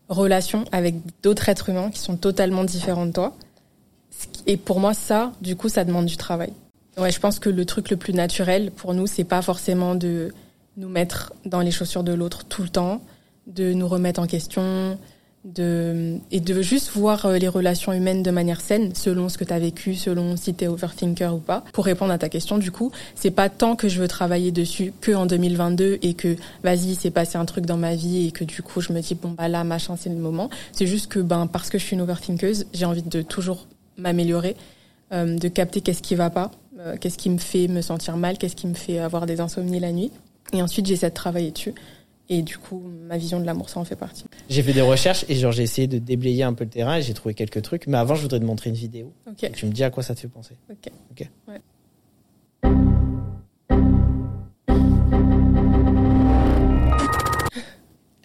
relations 0.10 0.64
avec 0.72 0.94
d'autres 1.24 1.50
êtres 1.50 1.70
humains 1.70 1.90
qui 1.90 2.02
sont 2.02 2.18
totalement 2.18 2.64
différents 2.64 3.08
de 3.08 3.14
toi. 3.14 3.36
Et 4.46 4.58
pour 4.58 4.80
moi, 4.80 4.94
ça, 4.94 5.32
du 5.42 5.56
coup, 5.56 5.70
ça 5.70 5.84
demande 5.86 6.06
du 6.06 6.18
travail. 6.18 6.54
Ouais, 6.98 7.12
je 7.12 7.20
pense 7.20 7.40
que 7.40 7.50
le 7.50 7.66
truc 7.66 7.90
le 7.90 7.98
plus 7.98 8.14
naturel 8.14 8.72
pour 8.72 8.94
nous, 8.94 9.06
c'est 9.06 9.24
pas 9.24 9.42
forcément 9.42 9.94
de 9.94 10.34
nous 10.78 10.90
mettre 10.90 11.34
dans 11.46 11.62
les 11.62 11.72
chaussures 11.72 12.04
de 12.04 12.14
l'autre 12.14 12.46
tout 12.46 12.64
le 12.64 12.70
temps, 12.70 13.02
de 13.46 13.74
nous 13.74 13.88
remettre 13.88 14.20
en 14.20 14.28
question, 14.28 14.98
de, 15.48 16.18
et 16.32 16.40
de 16.40 16.62
juste 16.62 16.90
voir 16.92 17.26
euh, 17.26 17.38
les 17.38 17.48
relations 17.48 17.94
humaines 17.94 18.22
de 18.22 18.32
manière 18.32 18.62
saine, 18.62 18.94
selon 18.94 19.30
ce 19.30 19.38
que 19.38 19.44
tu 19.44 19.54
as 19.54 19.60
vécu, 19.60 19.96
selon 19.96 20.36
si 20.36 20.54
tu 20.54 20.66
es 20.66 20.68
overthinker 20.68 21.34
ou 21.34 21.40
pas. 21.40 21.64
Pour 21.72 21.86
répondre 21.86 22.12
à 22.12 22.18
ta 22.18 22.30
question, 22.30 22.58
du 22.58 22.72
coup, 22.72 22.92
c'est 23.16 23.32
pas 23.32 23.50
tant 23.50 23.76
que 23.76 23.88
je 23.88 24.00
veux 24.02 24.08
travailler 24.08 24.52
dessus 24.52 24.94
que 25.00 25.12
en 25.12 25.26
2022 25.26 26.00
et 26.02 26.14
que 26.16 26.36
vas-y, 26.64 26.96
c'est 26.96 27.12
passé 27.12 27.38
un 27.38 27.46
truc 27.46 27.66
dans 27.66 27.78
ma 27.78 27.96
vie 27.96 28.28
et 28.28 28.32
que 28.32 28.44
du 28.44 28.62
coup, 28.62 28.82
je 28.82 28.92
me 28.92 29.02
dis 29.02 29.16
bon 29.16 29.30
bah 29.30 29.48
là, 29.48 29.64
machin, 29.64 29.96
c'est 29.98 30.10
le 30.10 30.16
moment. 30.16 30.50
C'est 30.72 30.88
juste 30.88 31.08
que 31.08 31.20
ben 31.20 31.48
parce 31.48 31.70
que 31.70 31.78
je 31.78 31.84
suis 31.84 31.96
une 31.96 32.02
overthinkeuse, 32.02 32.66
j'ai 32.74 32.86
envie 32.86 33.04
de 33.04 33.22
toujours 33.22 33.68
m'améliorer, 33.98 34.56
euh, 35.14 35.38
de 35.38 35.48
capter 35.48 35.82
qu'est-ce 35.82 36.02
qui 36.02 36.16
va 36.16 36.30
pas, 36.30 36.52
euh, 36.80 36.98
qu'est-ce 37.00 37.18
qui 37.18 37.30
me 37.30 37.38
fait 37.38 37.68
me 37.68 37.82
sentir 37.82 38.18
mal, 38.18 38.38
qu'est-ce 38.38 38.56
qui 38.56 38.68
me 38.68 38.74
fait 38.74 39.00
avoir 39.00 39.26
des 39.26 39.40
insomnies 39.40 39.80
la 39.80 39.92
nuit. 39.92 40.12
Et 40.54 40.62
ensuite, 40.62 40.86
j'essaie 40.86 41.10
de 41.10 41.16
travailler 41.16 41.52
dessus. 41.52 41.74
Et 42.30 42.42
du 42.42 42.58
coup, 42.58 42.84
ma 43.08 43.18
vision 43.18 43.40
de 43.40 43.46
l'amour, 43.46 43.70
ça 43.70 43.80
en 43.80 43.86
fait 43.86 43.96
partie. 43.96 44.26
J'ai 44.50 44.62
fait 44.62 44.74
des 44.74 44.82
recherches 44.82 45.24
et 45.30 45.36
genre 45.36 45.54
j'ai 45.54 45.64
essayé 45.64 45.88
de 45.88 45.98
déblayer 45.98 46.44
un 46.44 46.54
peu 46.54 46.66
le 46.66 46.70
terrain 46.70 46.98
et 46.98 47.02
j'ai 47.02 47.14
trouvé 47.14 47.34
quelques 47.34 47.62
trucs. 47.62 47.88
Mais 47.88 47.98
avant, 47.98 48.16
je 48.16 48.22
voudrais 48.22 48.40
te 48.40 48.46
montrer 48.46 48.70
une 48.70 48.76
vidéo. 48.76 49.14
Tu 49.54 49.66
me 49.66 49.72
dis 49.72 49.84
à 49.84 49.90
quoi 49.90 50.04
ça 50.04 50.14
te 50.14 50.20
fait 50.20 50.28
penser. 50.28 50.56
Ok. 50.70 50.92
Ok. 51.12 51.30
Ouais. 51.48 51.62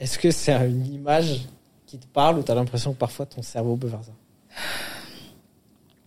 Est-ce 0.01 0.19
que 0.19 0.33
c'est 0.33 0.53
une 0.53 0.85
image 0.87 1.43
qui 1.87 1.97
te 1.97 2.07
parle 2.07 2.39
ou 2.39 2.43
t'as 2.43 2.57
l'impression 2.57 2.93
que 2.93 2.99
parfois 2.99 3.25
ton 3.25 3.41
cerveau 3.41 3.77
peut 3.77 3.89
faire 3.89 4.03
ça? 4.03 4.13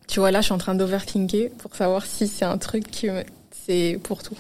Tu 0.07 0.19
vois, 0.19 0.31
là, 0.31 0.41
je 0.41 0.45
suis 0.45 0.53
en 0.53 0.57
train 0.57 0.75
d'overthinker 0.75 1.49
pour 1.57 1.75
savoir 1.75 2.05
si 2.05 2.27
c'est 2.27 2.45
un 2.45 2.57
truc 2.57 2.89
qui. 2.89 3.07
C'est 3.51 3.99
pour 4.03 4.21
tout. 4.21 4.35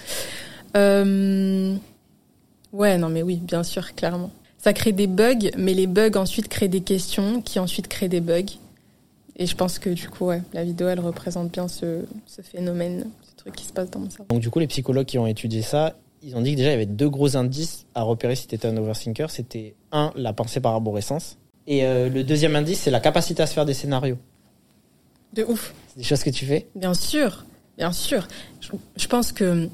Euh... 0.75 1.75
Ouais, 2.71 2.97
non, 2.97 3.09
mais 3.09 3.23
oui, 3.23 3.37
bien 3.37 3.63
sûr, 3.63 3.95
clairement. 3.95 4.31
Ça 4.57 4.73
crée 4.73 4.91
des 4.91 5.07
bugs, 5.07 5.49
mais 5.57 5.73
les 5.73 5.87
bugs 5.87 6.15
ensuite 6.15 6.47
créent 6.47 6.67
des 6.67 6.81
questions 6.81 7.41
qui 7.41 7.59
ensuite 7.59 7.87
créent 7.87 8.09
des 8.09 8.21
bugs. 8.21 8.43
Et 9.37 9.45
je 9.45 9.55
pense 9.55 9.79
que 9.79 9.89
du 9.89 10.09
coup, 10.09 10.25
ouais, 10.25 10.41
la 10.53 10.63
vidéo, 10.63 10.87
elle 10.87 10.99
représente 10.99 11.51
bien 11.51 11.67
ce, 11.67 12.05
ce 12.25 12.41
phénomène, 12.41 13.07
ce 13.29 13.35
truc 13.35 13.55
qui 13.55 13.65
se 13.65 13.73
passe 13.73 13.89
dans 13.91 13.99
mon 13.99 14.09
cerveau. 14.09 14.25
Donc 14.29 14.39
du 14.39 14.49
coup, 14.49 14.59
les 14.59 14.67
psychologues 14.67 15.05
qui 15.05 15.17
ont 15.17 15.27
étudié 15.27 15.61
ça, 15.61 15.95
ils 16.23 16.35
ont 16.35 16.41
dit 16.41 16.51
que 16.51 16.57
déjà 16.57 16.69
il 16.69 16.73
y 16.73 16.75
avait 16.75 16.85
deux 16.85 17.09
gros 17.09 17.37
indices 17.37 17.85
à 17.93 18.01
repérer 18.01 18.35
si 18.35 18.47
tu 18.47 18.55
étais 18.55 18.67
un 18.67 18.77
overthinker. 18.77 19.29
C'était 19.29 19.75
un, 19.91 20.11
la 20.15 20.33
pensée 20.33 20.59
par 20.59 20.73
arborescence. 20.73 21.37
Et 21.67 21.85
euh, 21.85 22.09
le 22.09 22.23
deuxième 22.23 22.55
indice, 22.55 22.81
c'est 22.81 22.91
la 22.91 22.99
capacité 22.99 23.43
à 23.43 23.47
se 23.47 23.53
faire 23.53 23.65
des 23.65 23.73
scénarios. 23.73 24.17
De 25.35 25.43
ouf. 25.43 25.73
C'est 25.89 25.97
des 25.99 26.03
choses 26.03 26.23
que 26.23 26.29
tu 26.29 26.45
fais? 26.45 26.67
Bien 26.75 26.93
sûr, 26.93 27.45
bien 27.77 27.91
sûr. 27.91 28.27
Je, 28.61 28.69
je 28.97 29.07
pense 29.07 29.31
que 29.31 29.67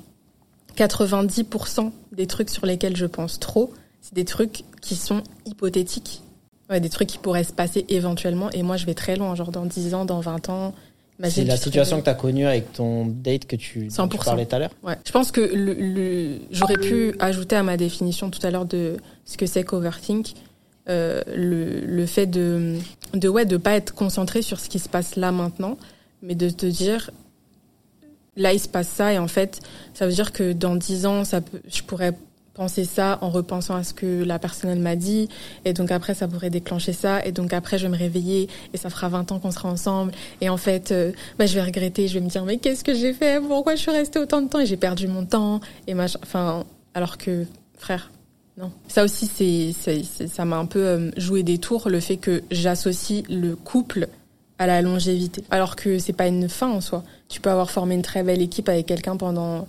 90% 0.86 1.92
des 2.12 2.28
trucs 2.28 2.50
sur 2.50 2.66
lesquels 2.66 2.96
je 2.96 3.06
pense 3.06 3.40
trop, 3.40 3.72
c'est 4.02 4.14
des 4.14 4.26
trucs 4.26 4.64
qui 4.82 4.96
sont 4.96 5.22
hypothétiques. 5.46 6.22
Ouais, 6.70 6.80
des 6.80 6.90
trucs 6.90 7.10
qui 7.10 7.18
pourraient 7.18 7.44
se 7.44 7.52
passer 7.54 7.86
éventuellement. 7.90 8.50
Et 8.52 8.64
moi, 8.64 8.78
je 8.78 8.86
vais 8.86 8.94
très 8.94 9.16
loin, 9.18 9.36
genre 9.36 9.52
dans 9.52 9.66
10 9.66 9.94
ans, 9.94 10.06
dans 10.06 10.22
20 10.22 10.50
ans. 10.50 10.74
C'est 11.30 11.44
la 11.44 11.58
situation 11.58 12.00
que 12.00 12.06
tu 12.06 12.10
as 12.10 12.16
connue 12.16 12.48
avec 12.48 12.74
ton 12.74 13.06
date 13.06 13.46
que 13.46 13.56
tu, 13.56 13.88
dont 13.90 14.08
tu 14.08 14.18
100%. 14.18 14.24
parlais 14.26 14.46
tout 14.48 14.56
à 14.56 14.60
l'heure? 14.60 14.72
Ouais. 14.82 14.96
Je 15.06 15.12
pense 15.12 15.32
que 15.32 15.42
le, 15.42 15.74
le- 15.74 16.40
j'aurais 16.50 16.78
pu 16.78 17.14
ajouter 17.20 17.56
à 17.58 17.62
ma 17.62 17.78
définition 17.78 18.32
tout 18.32 18.40
à 18.44 18.50
l'heure 18.50 18.66
de 18.66 18.98
ce 19.26 19.38
que 19.38 19.46
c'est 19.46 19.64
qu'overthink, 19.64 20.34
euh, 20.90 21.22
le, 21.28 21.82
le 21.82 22.06
fait 22.06 22.26
de, 22.26 22.78
de, 23.14 23.30
ouais, 23.30 23.46
de 23.46 23.58
pas 23.58 23.74
être 23.74 23.94
concentré 23.94 24.42
sur 24.42 24.60
ce 24.60 24.70
qui 24.70 24.80
se 24.80 24.90
passe 24.90 25.16
là 25.16 25.32
maintenant, 25.32 25.78
mais 26.22 26.36
de 26.36 26.50
te 26.50 26.66
dire, 26.66 27.12
là 28.36 28.54
il 28.54 28.60
se 28.60 28.68
passe 28.68 28.88
ça 28.88 29.14
et 29.14 29.20
en 29.20 29.28
fait, 29.28 29.60
ça 29.94 30.08
veut 30.08 30.14
dire 30.14 30.32
que 30.32 30.54
dans 30.54 30.76
dix 30.76 31.06
ans, 31.06 31.24
ça 31.24 31.42
je 31.68 31.84
pourrais 31.84 32.14
penser 32.54 32.84
ça 32.84 33.18
en 33.22 33.30
repensant 33.30 33.76
à 33.76 33.84
ce 33.84 33.94
que 33.94 34.24
la 34.24 34.38
personne 34.38 34.82
m'a 34.82 34.96
dit 34.96 35.30
et 35.64 35.74
donc 35.74 35.90
après 35.90 36.14
ça 36.14 36.28
pourrait 36.28 36.50
déclencher 36.50 36.92
ça 36.92 37.26
et 37.26 37.32
donc 37.32 37.54
après 37.54 37.78
je 37.78 37.84
vais 37.84 37.90
me 37.90 37.98
réveiller 37.98 38.50
et 38.74 38.78
ça 38.78 38.90
fera 38.90 39.08
20 39.08 39.32
ans 39.32 39.40
qu'on 39.40 39.52
sera 39.52 39.70
ensemble 39.70 40.12
et 40.42 40.50
en 40.50 40.58
fait 40.58 40.92
euh, 40.92 41.14
bah, 41.40 41.46
je 41.46 41.56
vais 41.56 41.64
regretter 41.64 42.10
je 42.10 42.16
vais 42.16 42.20
me 42.20 42.30
dire 42.30 42.44
mais 42.44 42.58
qu'est-ce 42.58 42.84
que 42.84 42.94
j'ai 42.94 43.14
fait? 43.14 43.42
Pourquoi 43.42 43.76
je 43.76 43.82
suis 43.82 43.92
restée 43.92 44.20
autant 44.20 44.42
de 44.42 44.50
temps? 44.50 44.60
Et 44.60 44.66
j'ai 44.66 44.78
perdu 44.78 45.08
mon 45.08 45.26
temps 45.26 45.62
et 45.88 45.94
machin 45.94 46.20
enfin 46.24 46.66
alors 46.94 47.18
que 47.18 47.46
frère 47.78 48.12
ça 48.88 49.04
aussi 49.04 49.28
c'est- 49.28 50.28
ça 50.28 50.46
m'a 50.46 50.58
un 50.58 50.66
peu 50.66 50.80
euh, 50.86 51.12
joué 51.18 51.44
des 51.44 51.58
tours 51.58 51.90
le 51.90 52.00
fait 52.00 52.18
que 52.18 52.44
j'associe 52.52 53.24
le 53.30 53.56
couple 53.56 54.08
à 54.60 54.68
la 54.68 54.82
longévité. 54.82 55.44
Alors 55.50 55.76
que 55.76 55.98
c'est 55.98 56.14
pas 56.14 56.28
une 56.28 56.48
fin 56.48 56.70
en 56.70 56.82
soi. 56.82 57.04
Tu 57.30 57.42
peux 57.42 57.50
avoir 57.50 57.72
formé 57.72 57.96
une 57.96 58.02
très 58.04 58.22
belle 58.24 58.42
équipe 58.42 58.70
avec 58.70 58.86
quelqu'un 58.86 59.18
pendant 59.18 59.68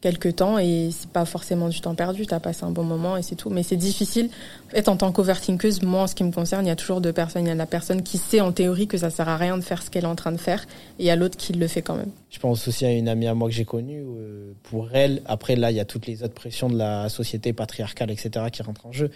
quelques 0.00 0.36
temps 0.36 0.58
et 0.58 0.90
c'est 0.92 1.10
pas 1.10 1.24
forcément 1.24 1.68
du 1.68 1.80
temps 1.80 1.94
perdu, 1.94 2.26
tu 2.26 2.34
as 2.34 2.40
passé 2.40 2.64
un 2.64 2.70
bon 2.70 2.84
moment 2.84 3.16
et 3.16 3.22
c'est 3.22 3.34
tout. 3.34 3.50
Mais 3.50 3.62
c'est 3.62 3.76
difficile. 3.76 4.30
En 4.68 4.70
fait, 4.70 4.88
en 4.88 4.96
tant 4.96 5.10
qu'overthinkeuse, 5.12 5.82
moi, 5.82 6.02
en 6.02 6.06
ce 6.06 6.14
qui 6.14 6.24
me 6.24 6.30
concerne, 6.30 6.64
il 6.66 6.68
y 6.68 6.72
a 6.72 6.76
toujours 6.76 7.00
deux 7.00 7.12
personnes. 7.12 7.44
Il 7.44 7.48
y 7.48 7.52
a 7.52 7.54
la 7.54 7.66
personne 7.66 8.02
qui 8.02 8.18
sait 8.18 8.40
en 8.40 8.52
théorie 8.52 8.86
que 8.86 8.96
ça 8.96 9.10
sert 9.10 9.28
à 9.28 9.36
rien 9.36 9.56
de 9.58 9.62
faire 9.62 9.82
ce 9.82 9.90
qu'elle 9.90 10.04
est 10.04 10.08
en 10.08 10.16
train 10.16 10.32
de 10.32 10.38
faire 10.38 10.62
et 10.98 11.02
il 11.02 11.06
y 11.06 11.10
a 11.10 11.16
l'autre 11.16 11.36
qui 11.36 11.52
le 11.52 11.66
fait 11.66 11.82
quand 11.82 11.96
même. 11.96 12.12
Je 12.30 12.38
pense 12.38 12.66
aussi 12.68 12.84
à 12.84 12.92
une 12.92 13.08
amie 13.08 13.26
à 13.26 13.34
moi 13.34 13.48
que 13.48 13.54
j'ai 13.54 13.64
connue. 13.64 14.04
Euh, 14.06 14.52
pour 14.62 14.90
elle, 14.92 15.22
après 15.26 15.56
là, 15.56 15.70
il 15.70 15.76
y 15.76 15.80
a 15.80 15.84
toutes 15.84 16.06
les 16.06 16.22
autres 16.22 16.34
pressions 16.34 16.68
de 16.68 16.76
la 16.76 17.08
société 17.08 17.52
patriarcale, 17.52 18.10
etc., 18.10 18.46
qui 18.52 18.62
rentrent 18.62 18.86
en 18.86 18.92
jeu. 18.92 19.10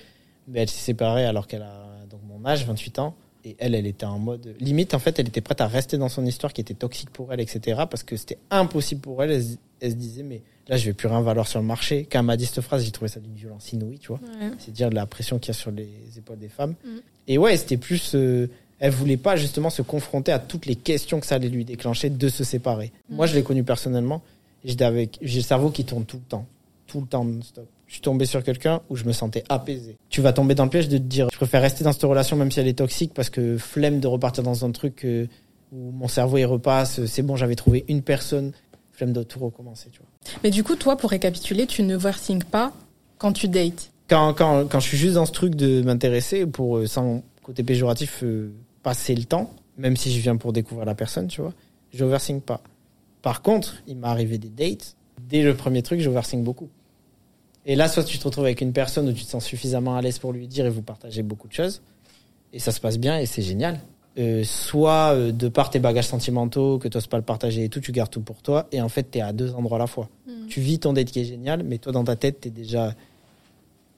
Mais 0.48 0.60
elle 0.62 0.70
s'est 0.70 0.84
séparée 0.84 1.24
alors 1.24 1.46
qu'elle 1.46 1.62
a 1.62 1.86
donc 2.10 2.20
mon 2.28 2.44
âge, 2.44 2.66
28 2.66 2.98
ans. 2.98 3.14
Et 3.44 3.56
elle, 3.58 3.74
elle 3.74 3.86
était 3.86 4.06
en 4.06 4.18
mode 4.18 4.54
limite. 4.60 4.94
En 4.94 4.98
fait, 4.98 5.18
elle 5.18 5.28
était 5.28 5.40
prête 5.40 5.60
à 5.60 5.66
rester 5.66 5.98
dans 5.98 6.08
son 6.08 6.24
histoire 6.24 6.52
qui 6.52 6.60
était 6.60 6.74
toxique 6.74 7.10
pour 7.10 7.32
elle, 7.32 7.40
etc. 7.40 7.82
Parce 7.90 8.02
que 8.02 8.16
c'était 8.16 8.38
impossible 8.50 9.00
pour 9.00 9.22
elle. 9.22 9.42
Elle, 9.80 9.90
se 9.90 9.96
disait, 9.96 10.22
mais 10.22 10.42
là, 10.68 10.76
je 10.76 10.86
vais 10.86 10.92
plus 10.92 11.08
rien 11.08 11.20
valoir 11.22 11.48
sur 11.48 11.60
le 11.60 11.66
marché. 11.66 12.06
Quand 12.10 12.20
elle 12.20 12.26
m'a 12.26 12.36
dit 12.36 12.46
cette 12.46 12.60
phrase, 12.60 12.84
j'ai 12.84 12.92
trouvé 12.92 13.08
ça 13.08 13.18
d'une 13.18 13.34
violence 13.34 13.72
inouïe, 13.72 13.98
tu 13.98 14.08
vois. 14.08 14.20
C'est 14.58 14.72
dire 14.72 14.90
la 14.90 15.06
pression 15.06 15.38
qu'il 15.38 15.48
y 15.48 15.56
a 15.56 15.58
sur 15.58 15.72
les 15.72 15.88
épaules 16.16 16.38
des 16.38 16.48
femmes. 16.48 16.74
Mm. 16.84 16.98
Et 17.28 17.38
ouais, 17.38 17.56
c'était 17.56 17.76
plus. 17.76 18.14
Euh, 18.14 18.48
elle 18.78 18.92
voulait 18.92 19.16
pas 19.16 19.36
justement 19.36 19.70
se 19.70 19.82
confronter 19.82 20.32
à 20.32 20.38
toutes 20.38 20.66
les 20.66 20.76
questions 20.76 21.20
que 21.20 21.26
ça 21.26 21.36
allait 21.36 21.48
lui 21.48 21.64
déclencher 21.64 22.10
de 22.10 22.28
se 22.28 22.44
séparer. 22.44 22.92
Mm. 23.08 23.16
Moi, 23.16 23.26
je 23.26 23.34
l'ai 23.34 23.42
connue 23.42 23.64
personnellement. 23.64 24.22
J'étais 24.64 24.84
avec, 24.84 25.18
j'ai 25.20 25.40
le 25.40 25.44
cerveau 25.44 25.70
qui 25.70 25.84
tourne 25.84 26.04
tout 26.04 26.18
le 26.18 26.28
temps, 26.28 26.46
tout 26.86 27.00
le 27.00 27.06
temps 27.06 27.26
stop 27.42 27.66
je 27.92 27.96
suis 27.96 28.00
tombé 28.00 28.24
sur 28.24 28.42
quelqu'un 28.42 28.80
où 28.88 28.96
je 28.96 29.04
me 29.04 29.12
sentais 29.12 29.44
apaisé. 29.50 29.98
Tu 30.08 30.22
vas 30.22 30.32
tomber 30.32 30.54
dans 30.54 30.64
le 30.64 30.70
piège 30.70 30.88
de 30.88 30.96
te 30.96 31.02
dire, 31.02 31.28
je 31.30 31.36
préfère 31.36 31.60
rester 31.60 31.84
dans 31.84 31.92
cette 31.92 32.02
relation 32.04 32.38
même 32.38 32.50
si 32.50 32.58
elle 32.58 32.66
est 32.66 32.78
toxique 32.78 33.12
parce 33.12 33.28
que 33.28 33.58
flemme 33.58 34.00
de 34.00 34.06
repartir 34.06 34.42
dans 34.42 34.64
un 34.64 34.70
truc 34.70 35.04
euh, 35.04 35.26
où 35.72 35.90
mon 35.90 36.08
cerveau 36.08 36.38
y 36.38 36.44
repasse, 36.46 37.04
c'est 37.04 37.20
bon, 37.20 37.36
j'avais 37.36 37.54
trouvé 37.54 37.84
une 37.88 38.00
personne, 38.00 38.52
flemme 38.92 39.12
de 39.12 39.22
tout 39.22 39.40
recommencer, 39.40 39.90
tu 39.92 39.98
vois. 39.98 40.08
Mais 40.42 40.50
du 40.50 40.64
coup, 40.64 40.74
toi, 40.74 40.96
pour 40.96 41.10
récapituler, 41.10 41.66
tu 41.66 41.82
ne 41.82 41.96
overthink 41.96 42.44
pas 42.44 42.72
quand 43.18 43.34
tu 43.34 43.46
dates? 43.46 43.90
Quand, 44.08 44.32
quand, 44.32 44.66
quand 44.70 44.80
je 44.80 44.88
suis 44.88 44.96
juste 44.96 45.16
dans 45.16 45.26
ce 45.26 45.32
truc 45.32 45.54
de 45.54 45.82
m'intéresser 45.82 46.46
pour, 46.46 46.78
euh, 46.78 46.86
sans 46.86 47.22
côté 47.42 47.62
péjoratif, 47.62 48.20
euh, 48.22 48.54
passer 48.82 49.14
le 49.14 49.24
temps, 49.24 49.52
même 49.76 49.98
si 49.98 50.10
je 50.10 50.18
viens 50.18 50.38
pour 50.38 50.54
découvrir 50.54 50.86
la 50.86 50.94
personne, 50.94 51.28
tu 51.28 51.42
vois, 51.42 51.52
j'overthink 51.92 52.42
pas. 52.42 52.62
Par 53.20 53.42
contre, 53.42 53.82
il 53.86 53.98
m'est 53.98 54.08
arrivé 54.08 54.38
des 54.38 54.48
dates, 54.48 54.96
dès 55.28 55.42
le 55.42 55.54
premier 55.54 55.82
truc, 55.82 56.00
j'overthink 56.00 56.42
beaucoup. 56.42 56.70
Et 57.64 57.76
là, 57.76 57.88
soit 57.88 58.04
tu 58.04 58.18
te 58.18 58.24
retrouves 58.24 58.44
avec 58.44 58.60
une 58.60 58.72
personne 58.72 59.08
où 59.08 59.12
tu 59.12 59.24
te 59.24 59.30
sens 59.30 59.44
suffisamment 59.44 59.96
à 59.96 60.02
l'aise 60.02 60.18
pour 60.18 60.32
lui 60.32 60.48
dire 60.48 60.66
et 60.66 60.70
vous 60.70 60.82
partagez 60.82 61.22
beaucoup 61.22 61.48
de 61.48 61.52
choses. 61.52 61.82
Et 62.52 62.58
ça 62.58 62.72
se 62.72 62.80
passe 62.80 62.98
bien 62.98 63.18
et 63.18 63.26
c'est 63.26 63.42
génial. 63.42 63.80
Euh, 64.18 64.44
soit 64.44 65.14
euh, 65.14 65.32
de 65.32 65.48
par 65.48 65.70
tes 65.70 65.78
bagages 65.78 66.08
sentimentaux, 66.08 66.78
que 66.78 66.86
tu 66.86 66.96
n'oses 66.96 67.06
pas 67.06 67.16
le 67.16 67.22
partager 67.22 67.64
et 67.64 67.68
tout, 67.70 67.80
tu 67.80 67.92
gardes 67.92 68.10
tout 68.10 68.20
pour 68.20 68.42
toi. 68.42 68.66
Et 68.70 68.80
en 68.82 68.88
fait, 68.88 69.10
tu 69.10 69.18
es 69.18 69.20
à 69.22 69.32
deux 69.32 69.54
endroits 69.54 69.78
à 69.78 69.80
la 69.80 69.86
fois. 69.86 70.10
Mm. 70.26 70.46
Tu 70.48 70.60
vis 70.60 70.78
ton 70.78 70.92
date 70.92 71.10
qui 71.10 71.20
est 71.20 71.24
génial, 71.24 71.62
mais 71.62 71.78
toi, 71.78 71.92
dans 71.92 72.04
ta 72.04 72.16
tête, 72.16 72.40
tu 72.40 72.48
es 72.48 72.50
déjà. 72.50 72.94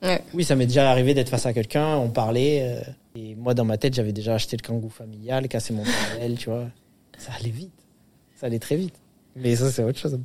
Ouais. 0.03 0.23
Oui, 0.35 0.45
ça 0.45 0.55
m'est 0.55 0.67
déjà 0.67 0.89
arrivé 0.91 1.15
d'être 1.15 1.31
face 1.31 1.47
à 1.47 1.53
quelqu'un, 1.53 1.97
on 1.97 2.11
parlait. 2.11 2.61
Euh, 2.63 2.83
et 3.17 3.35
moi, 3.35 3.55
dans 3.55 3.65
ma 3.65 3.77
tête, 3.77 3.95
j'avais 3.95 4.13
déjà 4.13 4.35
acheté 4.35 4.57
le 4.57 4.63
kangou 4.63 4.89
familial, 4.89 5.49
cassé 5.49 5.73
mon 5.73 5.83
parallèle, 6.11 6.37
tu 6.37 6.49
vois. 6.49 6.67
Ça 7.19 7.33
allait 7.41 7.51
vite. 7.51 7.73
Ça 8.37 8.47
allait 8.47 8.61
très 8.61 8.77
vite. 8.77 8.95
Mais 9.35 9.57
ça, 9.57 9.71
c'est 9.73 9.83
autre 9.83 9.99
chose. 9.99 10.21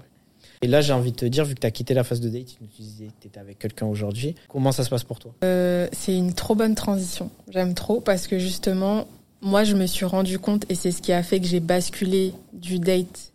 Et 0.61 0.67
là, 0.67 0.81
j'ai 0.81 0.91
envie 0.91 1.11
de 1.11 1.15
te 1.15 1.25
dire, 1.25 1.45
vu 1.45 1.55
que 1.55 1.61
tu 1.61 1.67
as 1.67 1.71
quitté 1.71 1.93
la 1.93 2.03
phase 2.03 2.19
de 2.19 2.27
date, 2.29 2.47
tu 2.47 2.81
disais 2.81 3.05
que 3.05 3.21
tu 3.21 3.27
étais 3.27 3.39
avec 3.39 3.59
quelqu'un 3.59 3.85
aujourd'hui, 3.85 4.35
comment 4.49 4.73
ça 4.73 4.83
se 4.83 4.89
passe 4.89 5.05
pour 5.05 5.19
toi? 5.19 5.33
Euh, 5.43 5.87
C'est 5.93 6.15
une 6.15 6.33
trop 6.33 6.53
bonne 6.53 6.75
transition. 6.75 7.29
J'aime 7.49 7.73
trop 7.73 8.01
parce 8.01 8.27
que 8.27 8.39
justement, 8.39 9.07
moi, 9.41 9.63
je 9.63 9.73
me 9.75 9.85
suis 9.85 10.05
rendu 10.05 10.37
compte, 10.37 10.65
et 10.69 10.75
c'est 10.75 10.91
ce 10.91 11.01
qui 11.01 11.13
a 11.13 11.23
fait 11.23 11.39
que 11.39 11.47
j'ai 11.47 11.61
basculé 11.61 12.33
du 12.51 12.79
date 12.79 13.31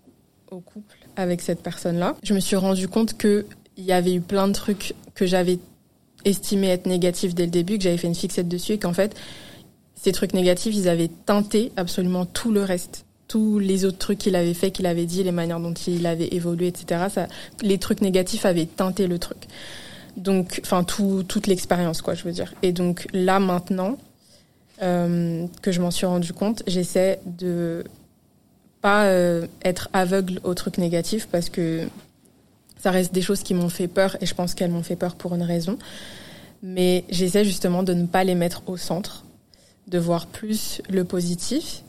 au 0.50 0.60
couple 0.60 0.98
avec 1.16 1.40
cette 1.40 1.62
personne-là. 1.62 2.16
Je 2.22 2.34
me 2.34 2.40
suis 2.40 2.56
rendu 2.56 2.88
compte 2.88 3.16
qu'il 3.16 3.44
y 3.78 3.92
avait 3.92 4.12
eu 4.14 4.20
plein 4.20 4.46
de 4.46 4.52
trucs 4.52 4.94
que 5.14 5.24
j'avais 5.24 5.58
estimé 6.26 6.68
être 6.68 6.86
négatifs 6.86 7.34
dès 7.34 7.46
le 7.46 7.50
début, 7.50 7.78
que 7.78 7.84
j'avais 7.84 7.96
fait 7.96 8.06
une 8.06 8.14
fixette 8.14 8.48
dessus, 8.48 8.72
et 8.72 8.78
qu'en 8.78 8.92
fait, 8.92 9.16
ces 9.94 10.12
trucs 10.12 10.34
négatifs, 10.34 10.74
ils 10.74 10.88
avaient 10.90 11.10
teinté 11.24 11.72
absolument 11.76 12.26
tout 12.26 12.52
le 12.52 12.62
reste 12.62 13.06
tous 13.28 13.58
les 13.58 13.84
autres 13.84 13.98
trucs 13.98 14.18
qu'il 14.18 14.36
avait 14.36 14.54
fait, 14.54 14.70
qu'il 14.70 14.86
avait 14.86 15.06
dit, 15.06 15.22
les 15.22 15.32
manières 15.32 15.60
dont 15.60 15.72
il 15.72 16.06
avait 16.06 16.28
évolué, 16.28 16.68
etc. 16.68 17.06
Ça, 17.10 17.26
les 17.62 17.78
trucs 17.78 18.00
négatifs 18.00 18.44
avaient 18.44 18.66
teinté 18.66 19.06
le 19.06 19.18
truc. 19.18 19.46
Donc, 20.16 20.60
enfin, 20.62 20.84
tout, 20.84 21.24
toute 21.26 21.46
l'expérience, 21.46 22.02
quoi, 22.02 22.14
je 22.14 22.24
veux 22.24 22.32
dire. 22.32 22.54
Et 22.62 22.72
donc 22.72 23.06
là, 23.12 23.40
maintenant, 23.40 23.98
euh, 24.82 25.46
que 25.62 25.72
je 25.72 25.80
m'en 25.80 25.90
suis 25.90 26.06
rendu 26.06 26.32
compte, 26.32 26.62
j'essaie 26.66 27.20
de 27.26 27.84
pas 28.80 29.06
euh, 29.06 29.46
être 29.64 29.88
aveugle 29.92 30.40
aux 30.44 30.54
trucs 30.54 30.78
négatifs 30.78 31.26
parce 31.30 31.48
que 31.48 31.88
ça 32.78 32.90
reste 32.90 33.14
des 33.14 33.22
choses 33.22 33.42
qui 33.42 33.54
m'ont 33.54 33.70
fait 33.70 33.88
peur 33.88 34.16
et 34.20 34.26
je 34.26 34.34
pense 34.34 34.52
qu'elles 34.54 34.70
m'ont 34.70 34.82
fait 34.82 34.96
peur 34.96 35.14
pour 35.14 35.34
une 35.34 35.42
raison. 35.42 35.78
Mais 36.62 37.04
j'essaie 37.08 37.44
justement 37.44 37.82
de 37.82 37.94
ne 37.94 38.06
pas 38.06 38.24
les 38.24 38.34
mettre 38.34 38.62
au 38.66 38.76
centre, 38.76 39.24
de 39.88 39.98
voir 39.98 40.26
plus 40.26 40.82
le 40.90 41.04
positif 41.04 41.82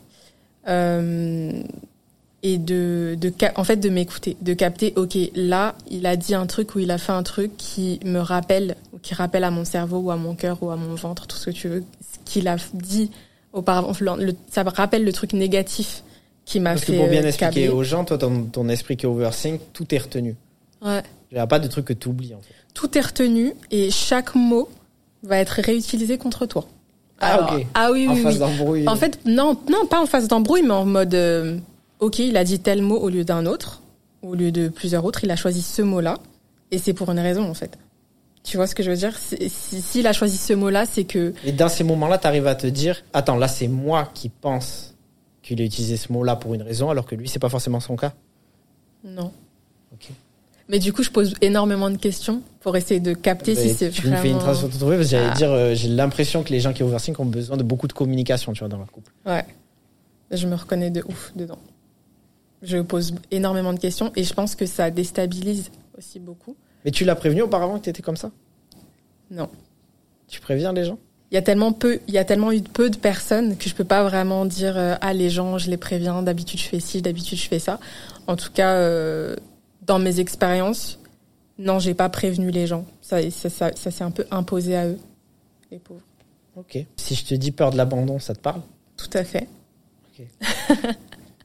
et 0.67 2.59
de, 2.59 3.17
de, 3.19 3.33
en 3.55 3.63
fait, 3.63 3.77
de 3.77 3.89
m'écouter, 3.89 4.37
de 4.39 4.53
capter, 4.53 4.93
ok, 4.95 5.17
là, 5.35 5.73
il 5.89 6.05
a 6.05 6.15
dit 6.15 6.35
un 6.35 6.45
truc 6.45 6.75
ou 6.75 6.79
il 6.79 6.91
a 6.91 6.99
fait 6.99 7.11
un 7.11 7.23
truc 7.23 7.57
qui 7.57 7.99
me 8.05 8.19
rappelle, 8.19 8.75
ou 8.93 8.99
qui 8.99 9.15
rappelle 9.15 9.43
à 9.43 9.49
mon 9.49 9.65
cerveau 9.65 9.97
ou 9.97 10.11
à 10.11 10.15
mon 10.15 10.35
cœur 10.35 10.61
ou 10.61 10.69
à 10.69 10.75
mon 10.75 10.93
ventre, 10.93 11.25
tout 11.25 11.37
ce 11.37 11.47
que 11.47 11.55
tu 11.55 11.67
veux, 11.67 11.83
ce 12.01 12.19
qu'il 12.23 12.47
a 12.47 12.57
dit 12.73 13.09
auparavant. 13.51 13.93
ça 14.47 14.63
me 14.63 14.69
rappelle 14.69 15.03
le 15.03 15.11
truc 15.11 15.33
négatif 15.33 16.03
qui 16.45 16.59
m'a 16.59 16.77
fait. 16.77 16.93
Que 16.93 16.97
pour 16.99 17.07
bien 17.07 17.23
euh, 17.23 17.27
expliquer 17.27 17.69
aux 17.69 17.83
gens, 17.83 18.05
toi, 18.05 18.19
ton, 18.19 18.43
ton 18.43 18.69
esprit 18.69 18.95
qui 18.95 19.07
est 19.07 19.09
overthink, 19.09 19.59
tout 19.73 19.95
est 19.95 19.97
retenu. 19.97 20.35
Ouais. 20.83 21.01
Il 21.31 21.35
n'y 21.35 21.39
a 21.39 21.47
pas 21.47 21.57
de 21.57 21.67
truc 21.67 21.85
que 21.85 21.93
tu 21.93 22.09
oublies, 22.09 22.35
en 22.35 22.41
fait. 22.41 22.53
Tout 22.75 22.95
est 22.95 23.01
retenu 23.01 23.53
et 23.71 23.89
chaque 23.89 24.35
mot 24.35 24.69
va 25.23 25.39
être 25.39 25.61
réutilisé 25.61 26.19
contre 26.19 26.45
toi. 26.45 26.67
Ah, 27.19 27.55
ok. 27.55 27.65
Ah 27.73 27.91
oui, 27.91 28.07
en 28.07 28.13
oui. 28.13 28.37
d'embrouille. 28.37 28.87
En 28.87 28.95
fait, 28.95 29.19
non, 29.25 29.57
non, 29.69 29.85
pas 29.85 30.01
en 30.01 30.05
phase 30.05 30.27
d'embrouille, 30.27 30.63
mais 30.63 30.73
en 30.73 30.85
mode, 30.85 31.13
euh, 31.13 31.57
ok, 31.99 32.19
il 32.19 32.35
a 32.37 32.43
dit 32.43 32.59
tel 32.59 32.81
mot 32.81 32.97
au 32.97 33.09
lieu 33.09 33.23
d'un 33.23 33.45
autre, 33.45 33.81
au 34.21 34.35
lieu 34.35 34.51
de 34.51 34.67
plusieurs 34.67 35.05
autres, 35.05 35.23
il 35.23 35.31
a 35.31 35.35
choisi 35.35 35.61
ce 35.61 35.81
mot-là, 35.81 36.17
et 36.71 36.77
c'est 36.77 36.93
pour 36.93 37.09
une 37.11 37.19
raison, 37.19 37.49
en 37.49 37.53
fait. 37.53 37.77
Tu 38.43 38.57
vois 38.57 38.67
ce 38.67 38.75
que 38.75 38.83
je 38.83 38.91
veux 38.91 38.97
dire? 38.97 39.17
S'il 39.17 39.49
si, 39.49 40.05
a 40.05 40.13
choisi 40.13 40.37
ce 40.37 40.53
mot-là, 40.53 40.85
c'est 40.85 41.05
que... 41.05 41.33
Et 41.43 41.51
dans 41.51 41.69
ces 41.69 41.83
moments-là, 41.83 42.17
tu 42.17 42.27
arrives 42.27 42.47
à 42.47 42.55
te 42.55 42.67
dire, 42.67 43.03
attends, 43.13 43.37
là, 43.37 43.47
c'est 43.47 43.67
moi 43.67 44.09
qui 44.13 44.29
pense 44.29 44.93
qu'il 45.41 45.61
a 45.61 45.63
utilisé 45.63 45.97
ce 45.97 46.11
mot-là 46.11 46.35
pour 46.35 46.53
une 46.53 46.61
raison, 46.61 46.89
alors 46.89 47.05
que 47.05 47.15
lui, 47.15 47.27
c'est 47.27 47.39
pas 47.39 47.49
forcément 47.49 47.79
son 47.79 47.95
cas? 47.95 48.13
Non. 49.03 49.31
Ok. 49.93 50.09
Mais 50.67 50.79
du 50.79 50.93
coup, 50.93 51.03
je 51.03 51.11
pose 51.11 51.35
énormément 51.41 51.89
de 51.89 51.97
questions 51.97 52.41
pour 52.61 52.75
essayer 52.75 52.99
de 52.99 53.13
capter 53.13 53.55
si 53.55 53.69
c'est 53.69 53.89
vraiment... 53.89 54.01
Tu 54.01 54.09
me 54.09 54.15
fais 54.17 54.29
une 54.31 54.39
transition 54.39 54.67
toute 54.67 54.79
parce 54.79 54.97
que 54.97 55.03
j'allais 55.03 55.29
ah. 55.31 55.35
dire, 55.35 55.51
euh, 55.51 55.75
j'ai 55.75 55.89
l'impression 55.89 56.43
que 56.43 56.49
les 56.49 56.59
gens 56.59 56.73
qui 56.73 56.81
overthink 56.81 57.19
ont 57.19 57.25
besoin 57.25 57.57
de 57.57 57.63
beaucoup 57.63 57.87
de 57.87 57.93
communication, 57.93 58.51
tu 58.53 58.59
vois, 58.59 58.67
dans 58.67 58.77
leur 58.77 58.91
couple. 58.91 59.11
Ouais. 59.25 59.45
Je 60.31 60.47
me 60.47 60.55
reconnais 60.55 60.89
de 60.89 61.03
ouf 61.07 61.31
dedans. 61.35 61.59
Je 62.63 62.79
pose 62.79 63.13
énormément 63.29 63.73
de 63.73 63.79
questions 63.79 64.11
et 64.15 64.23
je 64.23 64.33
pense 64.33 64.55
que 64.55 64.65
ça 64.65 64.89
déstabilise 64.89 65.69
aussi 65.97 66.19
beaucoup. 66.19 66.55
Mais 66.83 66.91
tu 66.91 67.05
l'as 67.05 67.15
prévenu 67.15 67.43
auparavant 67.43 67.77
que 67.77 67.83
tu 67.83 67.89
étais 67.91 68.01
comme 68.01 68.17
ça? 68.17 68.31
Non. 69.29 69.49
Tu 70.27 70.39
préviens 70.39 70.73
les 70.73 70.85
gens? 70.85 70.97
Il 71.31 71.35
y 71.35 71.37
a 71.37 71.41
tellement 71.41 71.73
peu, 71.73 71.99
il 72.07 72.13
y 72.13 72.17
a 72.17 72.25
tellement 72.25 72.51
eu 72.51 72.61
peu 72.61 72.89
de 72.89 72.97
personnes 72.97 73.57
que 73.57 73.69
je 73.69 73.75
peux 73.75 73.83
pas 73.83 74.03
vraiment 74.03 74.45
dire 74.45 74.77
euh, 74.77 74.95
ah 75.01 75.13
les 75.13 75.29
gens 75.29 75.57
je 75.57 75.69
les 75.69 75.77
préviens 75.77 76.21
d'habitude 76.21 76.59
je 76.59 76.65
fais 76.65 76.79
ci 76.79 77.01
d'habitude 77.01 77.37
je 77.37 77.47
fais 77.47 77.59
ça. 77.59 77.79
En 78.27 78.35
tout 78.35 78.51
cas, 78.53 78.75
euh, 78.75 79.35
dans 79.85 79.99
mes 79.99 80.19
expériences, 80.19 80.99
non, 81.57 81.79
j'ai 81.79 81.93
pas 81.93 82.09
prévenu 82.09 82.51
les 82.51 82.67
gens. 82.67 82.85
Ça, 83.01 83.29
ça, 83.31 83.49
ça, 83.49 83.91
s'est 83.91 84.03
un 84.03 84.11
peu 84.11 84.25
imposé 84.31 84.75
à 84.75 84.87
eux, 84.87 84.99
les 85.71 85.79
pauvres. 85.79 86.01
Ok. 86.55 86.77
Si 86.95 87.15
je 87.15 87.25
te 87.25 87.35
dis 87.35 87.51
peur 87.51 87.71
de 87.71 87.77
l'abandon, 87.77 88.19
ça 88.19 88.33
te 88.33 88.39
parle? 88.39 88.61
Tout 88.97 89.09
à 89.13 89.23
fait. 89.23 89.47
Ok. 90.09 90.25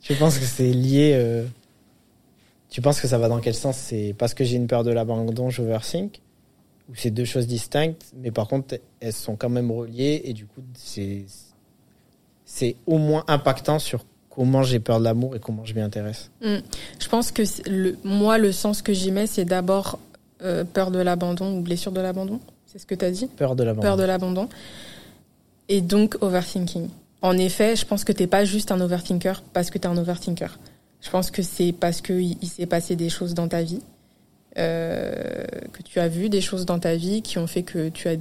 je 0.03 0.15
pense 0.15 0.39
que 0.39 0.45
c'est 0.45 0.73
lié. 0.73 1.13
Euh, 1.15 1.45
tu 2.69 2.81
penses 2.81 3.01
que 3.01 3.09
ça 3.09 3.19
va 3.19 3.29
dans 3.29 3.41
quel 3.41 3.55
sens? 3.55 3.77
C'est 3.77 4.15
parce 4.17 4.35
que 4.35 4.45
j'ai 4.45 4.57
une 4.57 4.69
peur 4.69 4.85
de 4.85 4.93
l'abandon, 4.93 5.51
j'overthink 5.51 6.21
Ou 6.89 6.95
c'est 6.95 7.11
deux 7.11 7.25
choses 7.25 7.47
distinctes, 7.47 8.13
mais 8.17 8.31
par 8.31 8.47
contre, 8.47 8.79
elles 9.01 9.13
sont 9.13 9.37
quand 9.37 9.49
même 9.49 9.71
reliées 9.71 10.23
et 10.25 10.33
du 10.33 10.47
coup, 10.47 10.63
c'est 10.75 11.25
c'est 12.45 12.75
au 12.87 12.99
moins 12.99 13.25
impactant 13.29 13.79
sur 13.79 14.05
comment 14.41 14.63
j'ai 14.63 14.81
peur 14.81 15.01
de 15.01 15.05
l'amour 15.05 15.37
et 15.37 15.39
comment 15.39 15.67
je 15.67 15.75
m'y 15.75 15.83
intéresse 15.83 16.31
hmm. 16.41 16.61
Je 16.99 17.09
pense 17.11 17.31
que 17.31 17.43
le, 17.69 17.99
moi, 18.05 18.39
le 18.39 18.53
sens 18.53 18.81
que 18.81 18.95
j'y 18.95 19.13
mets, 19.13 19.27
c'est 19.27 19.45
d'abord 19.45 19.99
euh, 20.43 20.65
peur 20.65 20.91
de 20.91 20.99
l'abandon 20.99 21.59
ou 21.59 21.61
blessure 21.61 21.93
de 21.93 22.01
l'abandon. 22.01 22.41
C'est 22.65 22.79
ce 22.79 22.87
que 22.87 22.95
tu 22.95 23.05
as 23.05 23.11
dit? 23.11 23.27
Peur 23.27 23.55
de 23.55 23.65
l'abandon. 23.65 23.87
Peur 23.87 23.97
de 23.99 24.03
l'abandon. 24.03 24.49
Et 25.69 25.83
donc, 25.83 26.17
overthinking. 26.23 26.89
En 27.21 27.37
effet, 27.37 27.77
je 27.77 27.85
pense 27.85 28.03
que 28.03 28.13
t'es 28.13 28.27
pas 28.27 28.47
juste 28.47 28.73
un 28.73 28.81
overthinker 28.81 29.43
parce 29.53 29.69
que 29.69 29.77
tu 29.77 29.87
es 29.87 29.91
un 29.91 29.99
overthinker. 29.99 30.59
Je 31.03 31.11
pense 31.11 31.31
que 31.31 31.43
c'est 31.43 31.73
parce 31.73 32.01
qu'il 32.01 32.39
il, 32.41 32.49
s'est 32.49 32.65
passé 32.65 32.97
des 32.97 33.11
choses 33.11 33.35
dans 33.35 33.47
ta 33.49 33.63
vie, 33.63 33.83
euh, 34.57 35.45
que 35.75 35.83
tu 35.83 36.01
as 36.01 36.09
vu 36.09 36.31
des 36.31 36.41
choses 36.41 36.65
dans 36.65 36.79
ta 36.79 36.97
vie 36.97 37.21
qui 37.21 37.37
ont 37.37 37.47
fait 37.47 37.63
que 37.63 37.91
tu 37.91 38.09
as 38.09 38.17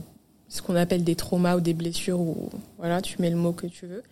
ce 0.50 0.62
qu'on 0.62 0.76
appelle 0.76 1.06
des 1.06 1.16
traumas 1.16 1.56
ou 1.56 1.62
des 1.62 1.74
blessures, 1.74 2.20
ou 2.20 2.50
voilà, 2.78 3.00
tu 3.02 3.22
mets 3.22 3.30
le 3.30 3.38
mot 3.38 3.54
que 3.54 3.68
tu 3.68 3.86
veux. 3.86 4.04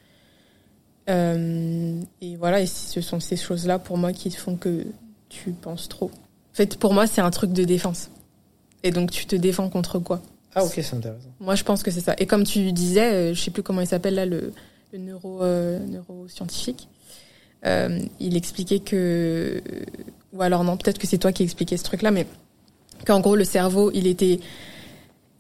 Euh, 1.10 2.02
et 2.22 2.36
voilà, 2.36 2.62
et 2.62 2.66
ce 2.66 3.02
sont 3.02 3.20
ces 3.20 3.38
choses-là 3.38 3.80
pour 3.80 3.98
moi 3.98 4.12
qui 4.14 4.30
font 4.32 4.56
que 4.58 4.86
tu 5.30 5.52
penses 5.52 5.88
trop. 5.88 6.12
fait, 6.54 6.78
pour 6.78 6.94
moi, 6.94 7.08
c'est 7.08 7.22
un 7.22 7.32
truc 7.32 7.54
de 7.54 7.64
défense. 7.64 8.10
Et 8.84 8.92
donc, 8.92 9.12
tu 9.12 9.26
te 9.26 9.36
défends 9.36 9.70
contre 9.70 10.00
quoi? 10.00 10.22
Ah, 10.56 10.64
ok, 10.64 10.72
c'est 10.76 10.96
intéressant. 10.96 11.28
Moi, 11.40 11.56
je 11.56 11.64
pense 11.64 11.84
que 11.84 11.92
c'est 11.92 12.02
ça. 12.02 12.14
Et 12.18 12.26
comme 12.26 12.44
tu 12.44 12.72
disais, 12.72 13.14
euh, 13.14 13.34
je 13.34 13.40
sais 13.42 13.52
plus 13.52 13.64
comment 13.64 13.82
il 13.82 13.88
s'appelle 13.88 14.16
là, 14.16 14.26
le, 14.26 14.54
le 14.94 15.00
neuro, 15.00 15.42
euh, 15.44 15.80
neuroscientifique, 15.86 16.88
euh, 17.66 18.00
il 18.20 18.36
expliquait 18.36 18.80
que, 18.80 19.62
ou 20.34 20.42
alors 20.42 20.64
non, 20.64 20.78
peut-être 20.78 20.98
que 20.98 21.08
c'est 21.08 21.18
toi 21.18 21.32
qui 21.32 21.44
expliquais 21.44 21.78
ce 21.78 21.84
truc-là, 21.84 22.12
mais 22.12 22.26
qu'en 23.06 23.20
gros, 23.20 23.36
le 23.36 23.44
cerveau, 23.44 23.92
il 23.94 24.08
était, 24.08 24.40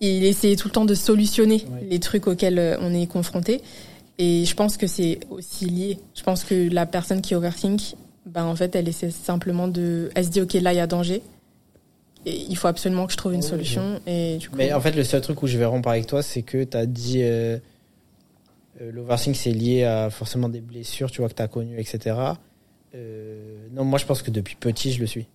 il 0.01 0.23
essayait 0.23 0.55
tout 0.55 0.67
le 0.67 0.73
temps 0.73 0.85
de 0.85 0.93
solutionner 0.95 1.65
Oui. 1.71 1.87
les 1.89 1.99
trucs 1.99 2.27
auxquels 2.27 2.77
on 2.81 2.93
est 2.93 3.07
confronté. 3.07 3.61
Et 4.19 4.45
je 4.45 4.55
pense 4.55 4.77
que 4.77 4.87
c'est 4.87 5.19
aussi 5.29 5.65
lié. 5.65 5.99
Je 6.15 6.23
pense 6.23 6.43
que 6.43 6.69
la 6.71 6.85
personne 6.85 7.21
qui 7.21 7.35
overthink, 7.35 7.95
ben 8.25 8.45
en 8.45 8.55
fait, 8.55 8.75
elle 8.75 8.87
essaie 8.87 9.11
simplement 9.11 9.67
de, 9.67 10.09
elle 10.15 10.25
se 10.25 10.29
dit 10.29 10.41
ok 10.41 10.53
là 10.53 10.73
il 10.73 10.77
y 10.77 10.79
a 10.79 10.87
danger. 10.87 11.21
Et 12.25 12.45
il 12.49 12.57
faut 12.57 12.67
absolument 12.67 13.05
que 13.05 13.13
je 13.13 13.17
trouve 13.17 13.33
une 13.33 13.41
solution. 13.41 14.01
Et 14.05 14.37
du 14.37 14.49
coup, 14.49 14.55
Mais 14.57 14.73
en 14.73 14.81
fait, 14.81 14.91
le 14.91 15.03
seul 15.03 15.21
truc 15.21 15.41
où 15.43 15.47
je 15.47 15.57
vais 15.57 15.65
rompre 15.65 15.89
avec 15.89 16.07
toi, 16.07 16.21
c'est 16.21 16.41
que 16.41 16.63
tu 16.63 16.75
as 16.75 16.85
dit 16.85 17.21
euh, 17.21 17.57
euh, 18.81 18.91
l'oversing, 18.91 19.33
c'est 19.33 19.51
lié 19.51 19.83
à 19.83 20.09
forcément 20.09 20.49
des 20.49 20.59
blessures, 20.59 21.09
tu 21.09 21.21
vois, 21.21 21.29
que 21.29 21.35
tu 21.35 21.41
as 21.41 21.47
connues, 21.47 21.79
etc. 21.79 22.15
Euh, 22.95 23.67
non, 23.71 23.85
moi, 23.85 23.97
je 23.97 24.05
pense 24.05 24.21
que 24.21 24.31
depuis 24.31 24.55
petit, 24.55 24.91
je 24.91 24.99
le 24.99 25.07
suis. 25.07 25.27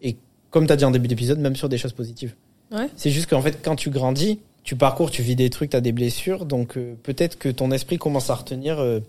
Et 0.00 0.16
comme 0.50 0.66
tu 0.66 0.72
as 0.72 0.76
dit 0.76 0.84
en 0.84 0.90
début 0.90 1.08
d'épisode, 1.08 1.38
même 1.38 1.56
sur 1.56 1.68
des 1.68 1.78
choses 1.78 1.92
positives. 1.92 2.34
Ouais. 2.70 2.88
C'est 2.96 3.10
juste 3.10 3.28
qu'en 3.28 3.42
fait, 3.42 3.58
quand 3.62 3.76
tu 3.76 3.90
grandis, 3.90 4.40
tu 4.64 4.76
parcours, 4.76 5.10
tu 5.10 5.22
vis 5.22 5.36
des 5.36 5.50
trucs, 5.50 5.70
tu 5.70 5.76
as 5.76 5.80
des 5.80 5.92
blessures, 5.92 6.44
donc 6.46 6.76
euh, 6.76 6.94
peut-être 7.02 7.38
que 7.38 7.48
ton 7.48 7.70
esprit 7.72 7.98
commence 7.98 8.30
à 8.30 8.34
retenir 8.34 8.78
euh, 8.78 9.00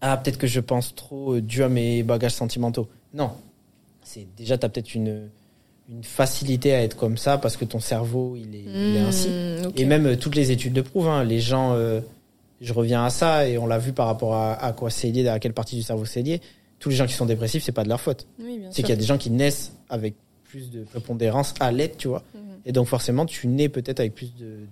Ah, 0.00 0.16
peut-être 0.16 0.38
que 0.38 0.46
je 0.46 0.60
pense 0.60 0.94
trop 0.94 1.34
euh, 1.34 1.40
dû 1.40 1.62
à 1.62 1.68
mes 1.68 2.02
bagages 2.02 2.32
sentimentaux. 2.34 2.88
Non. 3.14 3.30
C'est 4.02 4.26
déjà, 4.36 4.58
tu 4.58 4.66
as 4.66 4.68
peut-être 4.68 4.94
une, 4.94 5.28
une 5.88 6.02
facilité 6.02 6.74
à 6.74 6.82
être 6.82 6.96
comme 6.96 7.16
ça 7.16 7.38
parce 7.38 7.56
que 7.56 7.64
ton 7.64 7.78
cerveau, 7.80 8.36
il 8.36 8.54
est, 8.56 8.64
il 8.66 8.96
est 8.96 9.00
ainsi. 9.00 9.28
Hmm. 9.28 9.70
Et 9.76 9.84
même 9.84 10.16
toutes 10.16 10.34
les 10.34 10.50
études 10.50 10.74
le 10.74 10.82
prouvent. 10.82 11.08
hein. 11.08 11.22
Les 11.24 11.38
gens, 11.40 11.76
je 12.60 12.72
reviens 12.72 13.04
à 13.04 13.10
ça 13.10 13.46
et 13.48 13.58
on 13.58 13.66
l'a 13.66 13.78
vu 13.78 13.92
par 13.92 14.06
rapport 14.06 14.34
à, 14.34 14.54
à 14.54 14.72
quoi 14.72 14.90
c'est 14.90 15.10
lié, 15.10 15.28
à 15.28 15.38
quelle 15.38 15.52
partie 15.52 15.76
du 15.76 15.82
cerveau 15.82 16.04
c'est 16.04 16.22
lié. 16.22 16.40
Tous 16.80 16.88
les 16.88 16.96
gens 16.96 17.06
qui 17.06 17.12
sont 17.14 17.26
dépressifs, 17.26 17.62
c'est 17.62 17.70
pas 17.72 17.84
de 17.84 17.88
leur 17.88 18.00
faute. 18.00 18.26
Oui, 18.40 18.60
C'est 18.70 18.82
qu'il 18.82 18.90
y 18.90 18.94
a 18.94 18.96
des 18.96 19.04
gens 19.04 19.18
qui 19.18 19.30
naissent 19.30 19.72
avec 19.88 20.14
plus 20.42 20.70
de 20.70 20.82
prépondérance 20.82 21.54
à 21.60 21.70
l'aide, 21.70 21.96
tu 21.96 22.08
vois. 22.08 22.24
Mhm. 22.34 22.41
Et 22.64 22.72
donc 22.72 22.86
forcément, 22.86 23.26
tu 23.26 23.48
nais 23.48 23.68
peut-être 23.68 24.00
avec 24.00 24.14
plus 24.14 24.34
de 24.34 24.66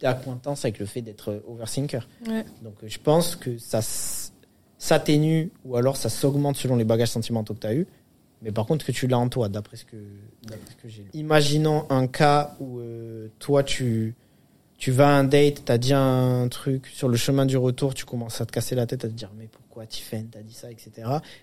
d'acquaintance 0.00 0.64
avec 0.64 0.78
le 0.78 0.86
fait 0.86 1.02
d'être 1.02 1.30
euh, 1.30 1.44
overthinker. 1.46 2.08
Ouais. 2.26 2.44
Donc 2.62 2.74
je 2.84 2.98
pense 2.98 3.36
que 3.36 3.58
ça 3.58 3.80
s'atténue 4.78 5.50
ou 5.64 5.76
alors 5.76 5.96
ça 5.96 6.08
s'augmente 6.08 6.56
selon 6.56 6.76
les 6.76 6.84
bagages 6.84 7.10
sentimentaux 7.10 7.54
que 7.54 7.60
tu 7.60 7.66
as 7.66 7.74
eu. 7.74 7.86
Mais 8.42 8.52
par 8.52 8.64
contre 8.64 8.86
que 8.86 8.92
tu 8.92 9.06
l'as 9.06 9.18
en 9.18 9.28
toi, 9.28 9.50
d'après 9.50 9.76
ce 9.76 9.84
que, 9.84 9.96
d'après 10.42 10.70
ce 10.70 10.82
que 10.82 10.88
j'ai 10.88 11.02
lu. 11.02 11.08
Imaginons 11.12 11.84
un 11.90 12.06
cas 12.06 12.56
où 12.58 12.78
euh, 12.78 13.28
toi 13.38 13.62
tu, 13.62 14.14
tu 14.78 14.90
vas 14.90 15.08
à 15.08 15.18
un 15.18 15.24
date, 15.24 15.66
tu 15.66 15.72
as 15.72 15.76
dit 15.76 15.92
un 15.92 16.48
truc, 16.48 16.86
sur 16.86 17.08
le 17.08 17.18
chemin 17.18 17.44
du 17.44 17.58
retour, 17.58 17.92
tu 17.92 18.06
commences 18.06 18.40
à 18.40 18.46
te 18.46 18.52
casser 18.52 18.74
la 18.74 18.86
tête, 18.86 19.04
à 19.04 19.08
te 19.08 19.12
dire 19.12 19.30
mais 19.36 19.48
pourquoi 19.52 19.84
Tiffen, 19.84 20.28
t'as 20.30 20.40
dit 20.40 20.54
ça, 20.54 20.70
etc. 20.70 20.90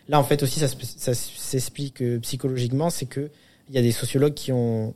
Là 0.08 0.20
en 0.20 0.24
fait 0.24 0.42
aussi 0.42 0.60
ça, 0.60 0.68
ça 0.68 1.14
s'explique 1.14 2.02
euh, 2.02 2.20
psychologiquement, 2.20 2.90
c'est 2.90 3.06
que 3.06 3.30
il 3.70 3.76
y 3.76 3.78
a 3.78 3.82
des 3.82 3.92
sociologues 3.92 4.34
qui 4.34 4.52
ont 4.52 4.96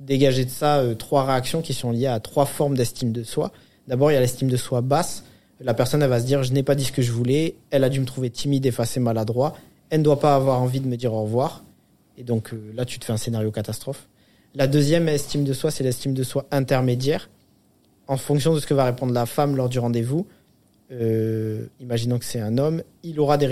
dégagé 0.00 0.44
de 0.44 0.50
ça 0.50 0.78
euh, 0.78 0.94
trois 0.94 1.24
réactions 1.24 1.62
qui 1.62 1.74
sont 1.74 1.90
liées 1.90 2.06
à 2.06 2.20
trois 2.20 2.46
formes 2.46 2.76
d'estime 2.76 3.12
de 3.12 3.22
soi. 3.22 3.52
D'abord, 3.88 4.10
il 4.10 4.14
y 4.14 4.16
a 4.16 4.20
l'estime 4.20 4.48
de 4.48 4.56
soi 4.56 4.80
basse. 4.80 5.24
La 5.60 5.74
personne, 5.74 6.02
elle 6.02 6.10
va 6.10 6.20
se 6.20 6.26
dire, 6.26 6.42
je 6.42 6.52
n'ai 6.52 6.62
pas 6.62 6.74
dit 6.74 6.84
ce 6.84 6.92
que 6.92 7.02
je 7.02 7.12
voulais. 7.12 7.56
Elle 7.70 7.84
a 7.84 7.88
dû 7.88 8.00
me 8.00 8.04
trouver 8.04 8.30
timide, 8.30 8.66
effacé, 8.66 9.00
maladroit. 9.00 9.56
Elle 9.90 10.00
ne 10.00 10.04
doit 10.04 10.18
pas 10.18 10.34
avoir 10.34 10.60
envie 10.60 10.80
de 10.80 10.88
me 10.88 10.96
dire 10.96 11.12
au 11.12 11.22
revoir. 11.22 11.62
Et 12.18 12.24
donc 12.24 12.52
euh, 12.52 12.72
là, 12.74 12.84
tu 12.84 12.98
te 12.98 13.04
fais 13.04 13.12
un 13.12 13.16
scénario 13.16 13.50
catastrophe. 13.50 14.08
La 14.54 14.66
deuxième 14.66 15.08
estime 15.08 15.44
de 15.44 15.52
soi, 15.52 15.70
c'est 15.70 15.84
l'estime 15.84 16.14
de 16.14 16.22
soi 16.22 16.46
intermédiaire. 16.50 17.30
En 18.08 18.16
fonction 18.16 18.54
de 18.54 18.60
ce 18.60 18.66
que 18.66 18.74
va 18.74 18.84
répondre 18.84 19.12
la 19.12 19.26
femme 19.26 19.56
lors 19.56 19.68
du 19.68 19.78
rendez-vous, 19.78 20.26
euh, 20.92 21.66
imaginons 21.80 22.18
que 22.18 22.24
c'est 22.24 22.40
un 22.40 22.58
homme, 22.58 22.82
il 23.02 23.18
aura 23.18 23.38
des, 23.38 23.48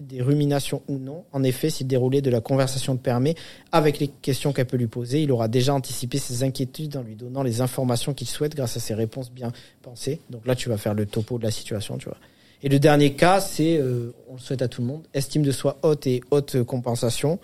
des 0.00 0.22
ruminations 0.22 0.82
ou 0.86 0.98
non. 0.98 1.24
En 1.32 1.42
effet, 1.42 1.70
si 1.70 1.82
le 1.82 1.88
déroulé 1.88 2.22
de 2.22 2.30
la 2.30 2.40
conversation 2.40 2.92
le 2.92 2.98
permet, 2.98 3.34
avec 3.72 3.98
les 3.98 4.08
questions 4.08 4.52
qu'elle 4.52 4.66
peut 4.66 4.76
lui 4.76 4.86
poser, 4.86 5.22
il 5.22 5.32
aura 5.32 5.48
déjà 5.48 5.74
anticipé 5.74 6.18
ses 6.18 6.44
inquiétudes 6.44 6.96
en 6.96 7.02
lui 7.02 7.16
donnant 7.16 7.42
les 7.42 7.60
informations 7.60 8.14
qu'il 8.14 8.28
souhaite 8.28 8.54
grâce 8.54 8.76
à 8.76 8.80
ses 8.80 8.94
réponses 8.94 9.32
bien 9.32 9.52
pensées. 9.82 10.20
Donc 10.30 10.46
là, 10.46 10.54
tu 10.54 10.68
vas 10.68 10.76
faire 10.76 10.94
le 10.94 11.06
topo 11.06 11.38
de 11.38 11.44
la 11.44 11.50
situation, 11.50 11.98
tu 11.98 12.06
vois. 12.06 12.18
Et 12.62 12.68
le 12.68 12.78
dernier 12.78 13.12
cas, 13.14 13.40
c'est, 13.40 13.78
euh, 13.78 14.12
on 14.28 14.34
le 14.34 14.40
souhaite 14.40 14.62
à 14.62 14.68
tout 14.68 14.80
le 14.80 14.86
monde, 14.86 15.02
estime 15.14 15.42
de 15.42 15.52
soi 15.52 15.78
haute 15.82 16.06
et 16.06 16.22
haute 16.30 16.62
compensation. 16.62 17.40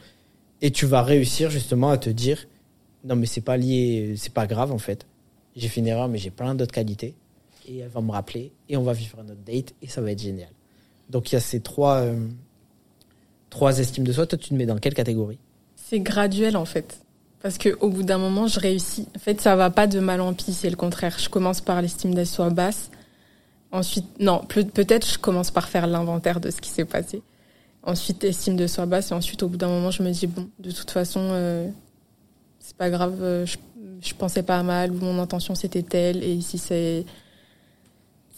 Et 0.62 0.70
tu 0.70 0.86
vas 0.86 1.02
réussir 1.02 1.50
justement 1.50 1.90
à 1.90 1.98
te 1.98 2.10
dire, 2.10 2.46
non 3.04 3.16
mais 3.16 3.26
c'est 3.26 3.40
pas 3.40 3.56
lié, 3.56 4.14
c'est 4.16 4.32
pas 4.32 4.46
grave 4.46 4.72
en 4.72 4.78
fait. 4.78 5.06
J'ai 5.56 5.68
fait 5.68 5.80
une 5.80 5.86
erreur, 5.86 6.08
mais 6.08 6.18
j'ai 6.18 6.30
plein 6.30 6.54
d'autres 6.54 6.72
qualités. 6.72 7.14
Et 7.66 7.78
elle 7.78 7.88
va 7.88 8.00
me 8.00 8.10
rappeler, 8.10 8.52
et 8.68 8.76
on 8.76 8.82
va 8.82 8.92
vivre 8.92 9.18
un 9.20 9.24
autre 9.24 9.40
date, 9.46 9.74
et 9.80 9.86
ça 9.88 10.00
va 10.02 10.10
être 10.12 10.20
génial. 10.20 10.50
Donc 11.08 11.32
il 11.32 11.34
y 11.34 11.38
a 11.38 11.40
ces 11.40 11.60
trois, 11.60 11.96
euh, 11.96 12.26
trois 13.50 13.78
estimes 13.78 14.04
de 14.04 14.12
soi. 14.12 14.26
Toi, 14.26 14.38
tu 14.38 14.50
te 14.50 14.54
mets 14.54 14.66
dans 14.66 14.78
quelle 14.78 14.94
catégorie? 14.94 15.38
C'est 15.76 16.00
graduel 16.00 16.56
en 16.56 16.64
fait. 16.64 17.00
Parce 17.42 17.58
que 17.58 17.76
au 17.80 17.90
bout 17.90 18.02
d'un 18.02 18.18
moment, 18.18 18.46
je 18.46 18.58
réussis. 18.58 19.06
En 19.14 19.18
fait, 19.18 19.40
ça 19.40 19.54
va 19.54 19.70
pas 19.70 19.86
de 19.86 20.00
mal 20.00 20.20
en 20.20 20.32
pis, 20.32 20.52
c'est 20.54 20.70
le 20.70 20.76
contraire. 20.76 21.18
Je 21.18 21.28
commence 21.28 21.60
par 21.60 21.80
l'estime 21.82 22.14
de 22.14 22.24
soi 22.24 22.50
basse. 22.50 22.90
Ensuite, 23.70 24.06
non, 24.20 24.42
peut- 24.48 24.64
peut-être 24.64 25.06
je 25.10 25.18
commence 25.18 25.50
par 25.50 25.68
faire 25.68 25.86
l'inventaire 25.86 26.40
de 26.40 26.50
ce 26.50 26.60
qui 26.60 26.70
s'est 26.70 26.84
passé. 26.86 27.22
Ensuite, 27.82 28.24
estime 28.24 28.56
de 28.56 28.66
soi 28.66 28.86
basse. 28.86 29.10
Et 29.10 29.14
ensuite, 29.14 29.42
au 29.42 29.48
bout 29.48 29.58
d'un 29.58 29.68
moment, 29.68 29.90
je 29.90 30.02
me 30.02 30.10
dis, 30.10 30.26
bon, 30.26 30.48
de 30.58 30.70
toute 30.70 30.90
façon, 30.90 31.20
euh, 31.20 31.68
c'est 32.60 32.76
pas 32.76 32.88
grave, 32.88 33.18
euh, 33.22 33.44
je, 33.44 33.58
je 34.00 34.14
pensais 34.14 34.42
pas 34.42 34.62
mal 34.62 34.90
ou 34.90 34.94
mon 34.94 35.18
intention 35.18 35.54
c'était 35.54 35.82
telle. 35.82 36.22
Et 36.24 36.40
si 36.40 36.56
c'est. 36.56 37.04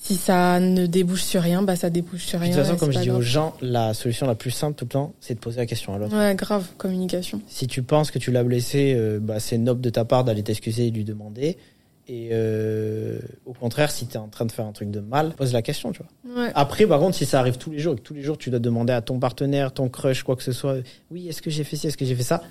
Si 0.07 0.15
ça 0.17 0.61
ne 0.61 0.87
débouche 0.87 1.25
sur 1.25 1.43
rien, 1.43 1.63
bah 1.63 1.75
ça 1.75 1.91
débouche 1.91 2.27
sur 2.27 2.39
De 2.39 2.45
rien. 2.45 2.55
toute 2.55 2.63
façon, 2.65 2.77
comme 2.77 2.93
je 2.93 3.01
dis 3.01 3.11
aux 3.11 3.21
gens, 3.21 3.55
la 3.61 3.93
solution 3.93 4.25
la 4.29 4.37
plus 4.37 4.53
simple 4.53 4.77
tout 4.77 4.85
le 4.85 4.91
temps, 4.91 5.15
c'est 5.19 5.35
de 5.35 5.41
poser 5.41 5.57
la 5.57 5.67
question 5.67 5.95
à 5.95 5.99
l'autre. 5.99 6.17
Ouais, 6.17 6.33
grave, 6.37 6.65
communication. 6.79 7.41
Si 7.49 7.67
tu 7.67 7.83
penses 7.83 8.13
que 8.13 8.21
tu 8.21 8.31
l'as 8.31 8.45
blessé, 8.45 8.95
euh, 8.97 9.19
bah, 9.21 9.41
c'est 9.41 9.59
noble 9.59 9.81
de 9.81 9.91
ta 9.91 10.05
part 10.05 10.23
d'aller 10.23 10.45
t'excuser 10.45 10.87
et 10.87 10.91
lui 10.93 11.03
demander. 11.03 11.59
Et 12.07 12.29
euh, 12.31 13.19
au 13.47 13.53
contraire, 13.53 13.91
si 13.91 14.07
tu 14.07 14.15
es 14.15 14.17
en 14.17 14.29
train 14.29 14.47
de 14.47 14.53
faire 14.53 14.65
un 14.67 14.71
truc 14.71 14.93
de 14.93 15.01
mal, 15.01 15.33
pose 15.33 15.53
la 15.53 15.63
question, 15.63 15.91
tu 15.91 16.03
vois. 16.25 16.45
Ouais. 16.45 16.53
Après, 16.55 16.87
par 16.87 17.01
contre, 17.01 17.17
si 17.17 17.27
ça 17.27 17.41
arrive 17.41 17.59
tous 17.59 17.73
les 17.73 17.81
jours 17.81 17.95
et 17.95 17.97
que 17.97 18.03
tous 18.03 18.15
les 18.15 18.23
jours 18.23 18.39
tu 18.39 18.51
dois 18.51 18.61
demander 18.61 18.93
à 18.93 19.01
ton 19.01 19.19
partenaire, 19.19 19.73
ton 19.73 19.89
crush, 19.89 20.23
quoi 20.23 20.37
que 20.37 20.45
ce 20.45 20.53
soit, 20.53 20.77
oui, 21.11 21.27
est-ce 21.27 21.43
que 21.43 21.51
j'ai 21.51 21.65
fait 21.65 21.75
ci, 21.75 21.89
est-ce 21.89 21.97
que 21.97 22.05
j'ai 22.05 22.15
fait 22.15 22.23
ça? 22.23 22.45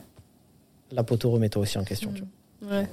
La 0.92 1.04
poteau, 1.04 1.32
remets-toi 1.32 1.62
aussi 1.62 1.78
en 1.78 1.86
question, 1.86 2.12
tu 2.14 2.24
vois. 2.62 2.80
Ouais. 2.80 2.88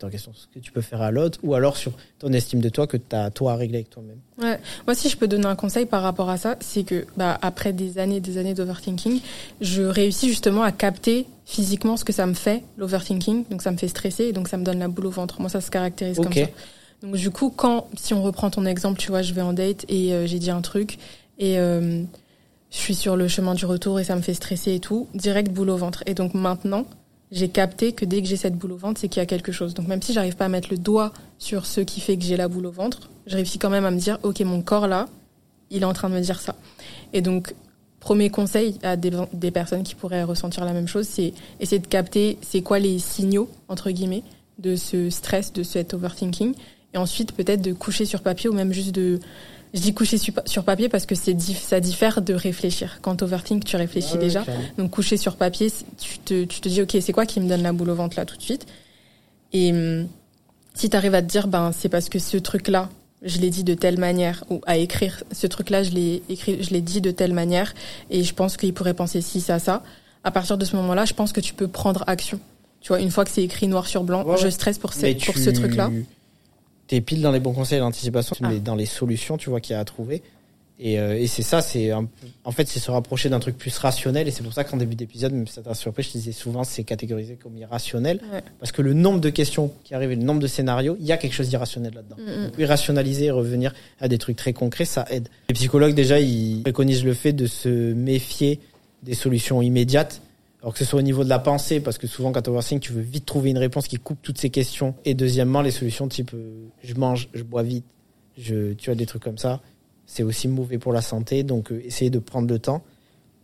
Remets-toi 0.00 0.08
en 0.08 0.10
question 0.10 0.32
ce 0.34 0.46
que 0.46 0.58
tu 0.58 0.72
peux 0.72 0.80
faire 0.80 1.02
à 1.02 1.10
l'autre 1.10 1.38
ou 1.42 1.54
alors 1.54 1.76
sur 1.76 1.92
ton 2.18 2.32
estime 2.32 2.60
de 2.60 2.68
toi 2.68 2.86
que 2.86 2.96
tu 2.96 3.16
as 3.16 3.30
toi 3.30 3.52
à 3.52 3.56
régler 3.56 3.78
avec 3.78 3.90
toi-même. 3.90 4.18
Ouais. 4.38 4.58
Moi, 4.86 4.94
si 4.94 5.08
je 5.08 5.16
peux 5.16 5.28
donner 5.28 5.46
un 5.46 5.56
conseil 5.56 5.86
par 5.86 6.02
rapport 6.02 6.30
à 6.30 6.36
ça, 6.36 6.56
c'est 6.60 6.84
que 6.84 7.06
bah, 7.16 7.38
après 7.42 7.72
des 7.72 7.98
années 7.98 8.16
et 8.16 8.20
des 8.20 8.38
années 8.38 8.54
d'overthinking, 8.54 9.20
je 9.60 9.82
réussis 9.82 10.28
justement 10.28 10.62
à 10.62 10.72
capter 10.72 11.26
physiquement 11.44 11.96
ce 11.96 12.04
que 12.04 12.12
ça 12.12 12.26
me 12.26 12.34
fait, 12.34 12.62
l'overthinking. 12.76 13.44
Donc 13.50 13.62
ça 13.62 13.70
me 13.70 13.76
fait 13.76 13.88
stresser 13.88 14.24
et 14.24 14.32
donc 14.32 14.48
ça 14.48 14.56
me 14.56 14.64
donne 14.64 14.78
la 14.78 14.88
boule 14.88 15.06
au 15.06 15.10
ventre. 15.10 15.40
Moi, 15.40 15.50
ça 15.50 15.60
se 15.60 15.70
caractérise 15.70 16.16
comme 16.16 16.32
ça. 16.32 16.46
Donc 17.02 17.16
du 17.16 17.30
coup, 17.30 17.52
quand, 17.54 17.88
si 17.96 18.12
on 18.12 18.22
reprend 18.22 18.50
ton 18.50 18.66
exemple, 18.66 18.98
tu 18.98 19.08
vois, 19.08 19.22
je 19.22 19.32
vais 19.32 19.40
en 19.40 19.54
date 19.54 19.86
et 19.88 20.12
euh, 20.12 20.26
j'ai 20.26 20.38
dit 20.38 20.50
un 20.50 20.60
truc 20.60 20.98
et 21.38 21.58
euh, 21.58 22.02
je 22.70 22.76
suis 22.76 22.94
sur 22.94 23.16
le 23.16 23.26
chemin 23.26 23.54
du 23.54 23.64
retour 23.64 23.98
et 23.98 24.04
ça 24.04 24.16
me 24.16 24.20
fait 24.20 24.34
stresser 24.34 24.74
et 24.74 24.80
tout, 24.80 25.08
direct 25.14 25.50
boule 25.50 25.70
au 25.70 25.76
ventre. 25.76 26.02
Et 26.04 26.12
donc 26.12 26.34
maintenant, 26.34 26.84
j'ai 27.32 27.48
capté 27.48 27.92
que 27.92 28.04
dès 28.04 28.22
que 28.22 28.28
j'ai 28.28 28.36
cette 28.36 28.56
boule 28.56 28.72
au 28.72 28.76
ventre, 28.76 29.00
c'est 29.00 29.08
qu'il 29.08 29.20
y 29.20 29.22
a 29.22 29.26
quelque 29.26 29.52
chose. 29.52 29.74
Donc 29.74 29.86
même 29.86 30.02
si 30.02 30.12
j'arrive 30.12 30.36
pas 30.36 30.46
à 30.46 30.48
mettre 30.48 30.68
le 30.70 30.78
doigt 30.78 31.12
sur 31.38 31.66
ce 31.66 31.80
qui 31.80 32.00
fait 32.00 32.16
que 32.16 32.24
j'ai 32.24 32.36
la 32.36 32.48
boule 32.48 32.66
au 32.66 32.72
ventre, 32.72 33.10
je 33.26 33.36
réussis 33.36 33.58
quand 33.58 33.70
même 33.70 33.84
à 33.84 33.90
me 33.90 33.98
dire, 33.98 34.18
ok, 34.22 34.40
mon 34.40 34.62
corps 34.62 34.88
là, 34.88 35.08
il 35.70 35.82
est 35.82 35.86
en 35.86 35.92
train 35.92 36.10
de 36.10 36.14
me 36.14 36.20
dire 36.20 36.40
ça. 36.40 36.56
Et 37.12 37.22
donc, 37.22 37.54
premier 38.00 38.30
conseil 38.30 38.78
à 38.82 38.96
des, 38.96 39.12
des 39.32 39.50
personnes 39.50 39.84
qui 39.84 39.94
pourraient 39.94 40.24
ressentir 40.24 40.64
la 40.64 40.72
même 40.72 40.88
chose, 40.88 41.06
c'est 41.06 41.32
essayer 41.60 41.78
de 41.78 41.86
capter 41.86 42.38
c'est 42.40 42.62
quoi 42.62 42.78
les 42.78 42.98
signaux, 42.98 43.48
entre 43.68 43.90
guillemets, 43.90 44.24
de 44.58 44.74
ce 44.74 45.10
stress, 45.10 45.52
de 45.52 45.62
cet 45.62 45.94
overthinking. 45.94 46.54
Et 46.94 46.98
ensuite, 46.98 47.32
peut-être 47.32 47.62
de 47.62 47.72
coucher 47.72 48.04
sur 48.04 48.22
papier 48.22 48.50
ou 48.50 48.52
même 48.52 48.72
juste 48.72 48.92
de... 48.92 49.20
Je 49.72 49.80
dis 49.80 49.94
coucher 49.94 50.18
sur, 50.18 50.64
papier 50.64 50.88
parce 50.88 51.06
que 51.06 51.14
c'est 51.14 51.32
dif- 51.34 51.60
ça 51.62 51.78
diffère 51.78 52.22
de 52.22 52.34
réfléchir. 52.34 52.98
Quand 53.02 53.22
overthink, 53.22 53.64
tu 53.64 53.76
réfléchis 53.76 54.18
déjà. 54.18 54.42
Donc 54.78 54.90
coucher 54.90 55.16
sur 55.16 55.36
papier, 55.36 55.70
tu 55.98 56.18
te, 56.18 56.44
tu 56.44 56.60
te 56.60 56.68
dis 56.68 56.82
ok 56.82 56.96
c'est 57.00 57.12
quoi 57.12 57.24
qui 57.26 57.38
me 57.40 57.48
donne 57.48 57.62
la 57.62 57.72
boule 57.72 57.90
au 57.90 57.94
ventre 57.94 58.16
là 58.18 58.24
tout 58.24 58.36
de 58.36 58.42
suite? 58.42 58.66
Et 59.52 59.72
hum, 59.72 60.08
si 60.74 60.90
tu 60.90 60.96
arrives 60.96 61.14
à 61.14 61.22
te 61.22 61.28
dire 61.28 61.46
ben 61.48 61.70
c'est 61.72 61.88
parce 61.88 62.08
que 62.08 62.18
ce 62.18 62.36
truc 62.36 62.68
là 62.68 62.88
je 63.22 63.38
l'ai 63.38 63.50
dit 63.50 63.64
de 63.64 63.74
telle 63.74 63.98
manière 63.98 64.44
ou 64.50 64.60
à 64.66 64.76
écrire 64.78 65.22
ce 65.30 65.46
truc 65.46 65.70
là 65.70 65.82
je 65.82 65.90
l'ai 65.90 66.22
écrit 66.28 66.62
je 66.62 66.70
l'ai 66.70 66.80
dit 66.80 67.00
de 67.00 67.10
telle 67.10 67.34
manière 67.34 67.74
et 68.10 68.24
je 68.24 68.32
pense 68.34 68.56
qu'il 68.56 68.72
pourrait 68.72 68.94
penser 68.94 69.20
ci 69.20 69.40
ça 69.40 69.58
ça. 69.58 69.82
À 70.24 70.30
partir 70.30 70.58
de 70.58 70.64
ce 70.64 70.74
moment 70.74 70.94
là 70.94 71.04
je 71.04 71.14
pense 71.14 71.32
que 71.32 71.40
tu 71.40 71.54
peux 71.54 71.68
prendre 71.68 72.02
action. 72.06 72.40
Tu 72.80 72.88
vois 72.88 73.00
une 73.00 73.10
fois 73.10 73.24
que 73.24 73.30
c'est 73.30 73.42
écrit 73.42 73.68
noir 73.68 73.86
sur 73.86 74.02
blanc 74.04 74.24
Ouais, 74.24 74.38
je 74.38 74.48
stresse 74.48 74.78
pour, 74.78 74.94
pour 75.26 75.36
ce 75.38 75.50
truc 75.50 75.76
là. 75.76 75.90
T'es 76.90 77.00
pile 77.00 77.22
dans 77.22 77.30
les 77.30 77.38
bons 77.38 77.52
conseils 77.52 77.78
d'anticipation, 77.78 78.34
Ah. 78.42 78.48
mais 78.48 78.58
dans 78.58 78.74
les 78.74 78.84
solutions, 78.84 79.36
tu 79.36 79.48
vois, 79.48 79.60
qu'il 79.60 79.74
y 79.74 79.76
a 79.76 79.78
à 79.78 79.84
trouver. 79.84 80.22
Et, 80.80 80.98
euh, 80.98 81.16
et 81.16 81.28
c'est 81.28 81.42
ça, 81.42 81.62
c'est 81.62 81.92
en 81.92 82.50
fait, 82.50 82.66
c'est 82.66 82.80
se 82.80 82.90
rapprocher 82.90 83.28
d'un 83.28 83.38
truc 83.38 83.56
plus 83.56 83.78
rationnel. 83.78 84.26
Et 84.26 84.32
c'est 84.32 84.42
pour 84.42 84.52
ça 84.52 84.64
qu'en 84.64 84.76
début 84.76 84.96
d'épisode, 84.96 85.32
même 85.32 85.46
si 85.46 85.52
ça 85.54 85.62
t'a 85.62 85.74
surpris, 85.74 86.02
je 86.02 86.10
disais 86.10 86.32
souvent, 86.32 86.64
c'est 86.64 86.82
catégorisé 86.82 87.38
comme 87.40 87.56
irrationnel. 87.56 88.18
Ouais. 88.32 88.42
Parce 88.58 88.72
que 88.72 88.82
le 88.82 88.92
nombre 88.92 89.20
de 89.20 89.30
questions 89.30 89.70
qui 89.84 89.94
arrivent 89.94 90.10
et 90.10 90.16
le 90.16 90.24
nombre 90.24 90.40
de 90.40 90.48
scénarios, 90.48 90.96
il 90.98 91.06
y 91.06 91.12
a 91.12 91.16
quelque 91.16 91.34
chose 91.34 91.48
d'irrationnel 91.48 91.92
là-dedans. 91.94 92.16
Mm, 92.18 92.40
mm. 92.40 92.44
Donc, 92.46 92.58
irrationaliser 92.58 93.26
et 93.26 93.30
revenir 93.30 93.72
à 94.00 94.08
des 94.08 94.18
trucs 94.18 94.34
très 94.36 94.52
concrets, 94.52 94.84
ça 94.84 95.06
aide. 95.10 95.28
Les 95.48 95.54
psychologues, 95.54 95.94
déjà, 95.94 96.18
ils 96.18 96.62
préconisent 96.62 97.04
le 97.04 97.14
fait 97.14 97.32
de 97.32 97.46
se 97.46 97.68
méfier 97.92 98.58
des 99.04 99.14
solutions 99.14 99.62
immédiates. 99.62 100.22
Alors 100.62 100.74
que 100.74 100.78
ce 100.78 100.84
soit 100.84 100.98
au 100.98 101.02
niveau 101.02 101.24
de 101.24 101.28
la 101.28 101.38
pensée, 101.38 101.80
parce 101.80 101.96
que 101.96 102.06
souvent 102.06 102.32
quand 102.32 102.42
tu 102.42 102.50
overthink, 102.50 102.82
tu 102.82 102.92
veux 102.92 103.00
vite 103.00 103.24
trouver 103.24 103.50
une 103.50 103.58
réponse 103.58 103.88
qui 103.88 103.96
coupe 103.96 104.18
toutes 104.20 104.38
ces 104.38 104.50
questions. 104.50 104.94
Et 105.04 105.14
deuxièmement, 105.14 105.62
les 105.62 105.70
solutions 105.70 106.06
type 106.06 106.32
euh, 106.34 106.66
je 106.82 106.94
mange, 106.94 107.28
je 107.32 107.42
bois 107.42 107.62
vite, 107.62 107.86
je, 108.36 108.74
tu 108.74 108.90
as 108.90 108.94
des 108.94 109.06
trucs 109.06 109.22
comme 109.22 109.38
ça, 109.38 109.60
c'est 110.04 110.22
aussi 110.22 110.48
mauvais 110.48 110.78
pour 110.78 110.92
la 110.92 111.00
santé. 111.00 111.44
Donc 111.44 111.72
euh, 111.72 111.80
essayer 111.84 112.10
de 112.10 112.18
prendre 112.18 112.48
le 112.48 112.58
temps. 112.58 112.82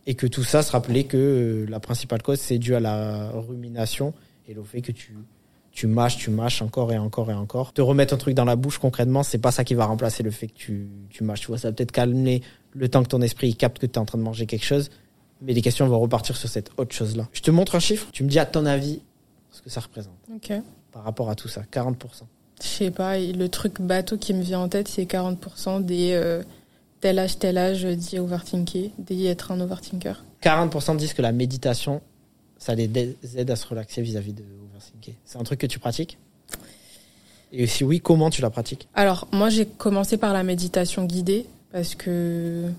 Et 0.05 0.13
que 0.13 0.27
tout 0.27 0.43
ça, 0.43 0.63
se 0.63 0.71
rappeler 0.71 1.03
que 1.03 1.17
euh, 1.17 1.65
la 1.69 1.79
principale 1.79 2.21
cause, 2.21 2.39
c'est 2.39 2.59
dû 2.59 2.75
à 2.75 2.79
la 2.79 3.31
rumination 3.31 4.13
et 4.47 4.53
le 4.53 4.63
fait 4.63 4.81
que 4.81 4.93
tu, 4.93 5.17
tu 5.71 5.87
mâches, 5.87 6.17
tu 6.17 6.29
mâches 6.29 6.61
encore 6.61 6.93
et 6.93 6.97
encore 6.97 7.29
et 7.29 7.33
encore. 7.33 7.73
Te 7.73 7.81
remettre 7.81 8.13
un 8.13 8.17
truc 8.17 8.33
dans 8.33 8.45
la 8.45 8.55
bouche 8.55 8.77
concrètement, 8.77 9.23
c'est 9.23 9.37
pas 9.39 9.51
ça 9.51 9.63
qui 9.63 9.73
va 9.73 9.85
remplacer 9.85 10.23
le 10.23 10.31
fait 10.31 10.47
que 10.47 10.53
tu, 10.53 10.87
tu 11.09 11.23
mâches. 11.23 11.41
Tu 11.41 11.47
vois, 11.47 11.57
ça 11.57 11.71
peut-être 11.71 11.91
calmer 11.91 12.41
le 12.73 12.87
temps 12.87 13.03
que 13.03 13.09
ton 13.09 13.21
esprit 13.21 13.53
capte 13.55 13.79
que 13.79 13.85
tu 13.85 13.93
es 13.93 13.97
en 13.97 14.05
train 14.05 14.17
de 14.17 14.23
manger 14.23 14.45
quelque 14.45 14.65
chose. 14.65 14.89
Mais 15.41 15.53
les 15.53 15.61
questions 15.61 15.87
vont 15.87 15.99
repartir 15.99 16.35
sur 16.35 16.49
cette 16.49 16.71
autre 16.77 16.95
chose-là. 16.95 17.27
Je 17.33 17.41
te 17.41 17.51
montre 17.51 17.75
un 17.75 17.79
chiffre, 17.79 18.07
tu 18.11 18.23
me 18.23 18.29
dis 18.29 18.39
à 18.39 18.45
ton 18.45 18.65
avis 18.65 19.01
ce 19.51 19.61
que 19.61 19.69
ça 19.69 19.81
représente 19.81 20.15
Ok. 20.33 20.51
par 20.91 21.03
rapport 21.03 21.29
à 21.29 21.35
tout 21.35 21.47
ça. 21.47 21.61
40%. 21.71 21.95
Je 22.61 22.67
sais 22.67 22.91
pas, 22.91 23.19
le 23.19 23.47
truc 23.49 23.79
bateau 23.81 24.17
qui 24.17 24.33
me 24.33 24.41
vient 24.41 24.59
en 24.61 24.67
tête, 24.69 24.87
c'est 24.87 25.05
40% 25.05 25.83
des 25.85 26.11
euh, 26.13 26.41
tel 27.01 27.19
âge, 27.19 27.37
tel 27.37 27.57
âge 27.59 27.83
dit 27.85 28.17
overthinker, 28.17 28.89
dit 28.97 29.27
être 29.27 29.51
un 29.51 29.59
overthinker. 29.59 30.23
40% 30.41 30.97
disent 30.97 31.13
que 31.13 31.21
la 31.21 31.31
méditation, 31.31 32.01
ça 32.57 32.73
les 32.73 32.89
aide 33.35 33.51
à 33.51 33.55
se 33.55 33.67
relaxer 33.67 34.01
vis-à-vis 34.01 34.33
de 34.33 34.43
overthinker. 34.71 35.13
C'est 35.25 35.37
un 35.37 35.43
truc 35.43 35.59
que 35.59 35.67
tu 35.67 35.77
pratiques? 35.77 36.17
Et 37.51 37.67
si 37.67 37.83
oui, 37.83 38.01
comment 38.01 38.29
tu 38.31 38.41
la 38.41 38.49
pratiques? 38.49 38.87
Alors, 38.93 39.27
moi, 39.31 39.49
j'ai 39.49 39.65
commencé 39.67 40.17
par 40.17 40.33
la 40.33 40.43
méditation 40.43 41.05
guidée 41.05 41.45
parce 41.71 41.93
que 41.95 42.69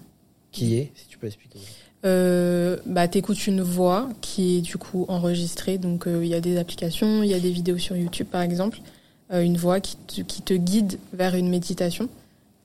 Qui 0.53 0.75
est 0.77 0.92
Si 0.97 1.07
tu 1.07 1.18
peux 1.18 1.27
expliquer? 1.29 1.61
Euh, 2.05 2.77
bah, 2.87 3.09
t'écoutes 3.09 3.47
une 3.47 3.61
voix 3.61 4.09
qui 4.21 4.59
est 4.59 4.61
du 4.61 4.77
coup 4.77 5.05
enregistrée. 5.09 5.79
Donc, 5.79 6.07
euh, 6.07 6.25
il 6.25 6.29
y 6.29 6.35
a 6.35 6.41
des 6.41 6.57
applications, 6.59 7.23
il 7.23 7.31
y 7.31 7.35
a 7.35 7.41
des 7.41 7.51
vidéos 7.51 7.79
sur 7.79 7.97
YouTube, 7.97 8.29
par 8.31 8.43
exemple. 8.43 8.79
Euh, 9.33 9.43
une 9.43 9.57
voix 9.57 9.81
qui 9.81 9.97
te, 9.97 10.23
qui 10.23 10.43
te 10.43 10.55
guide 10.55 10.99
vers 11.13 11.35
une 11.35 11.49
méditation. 11.49 12.09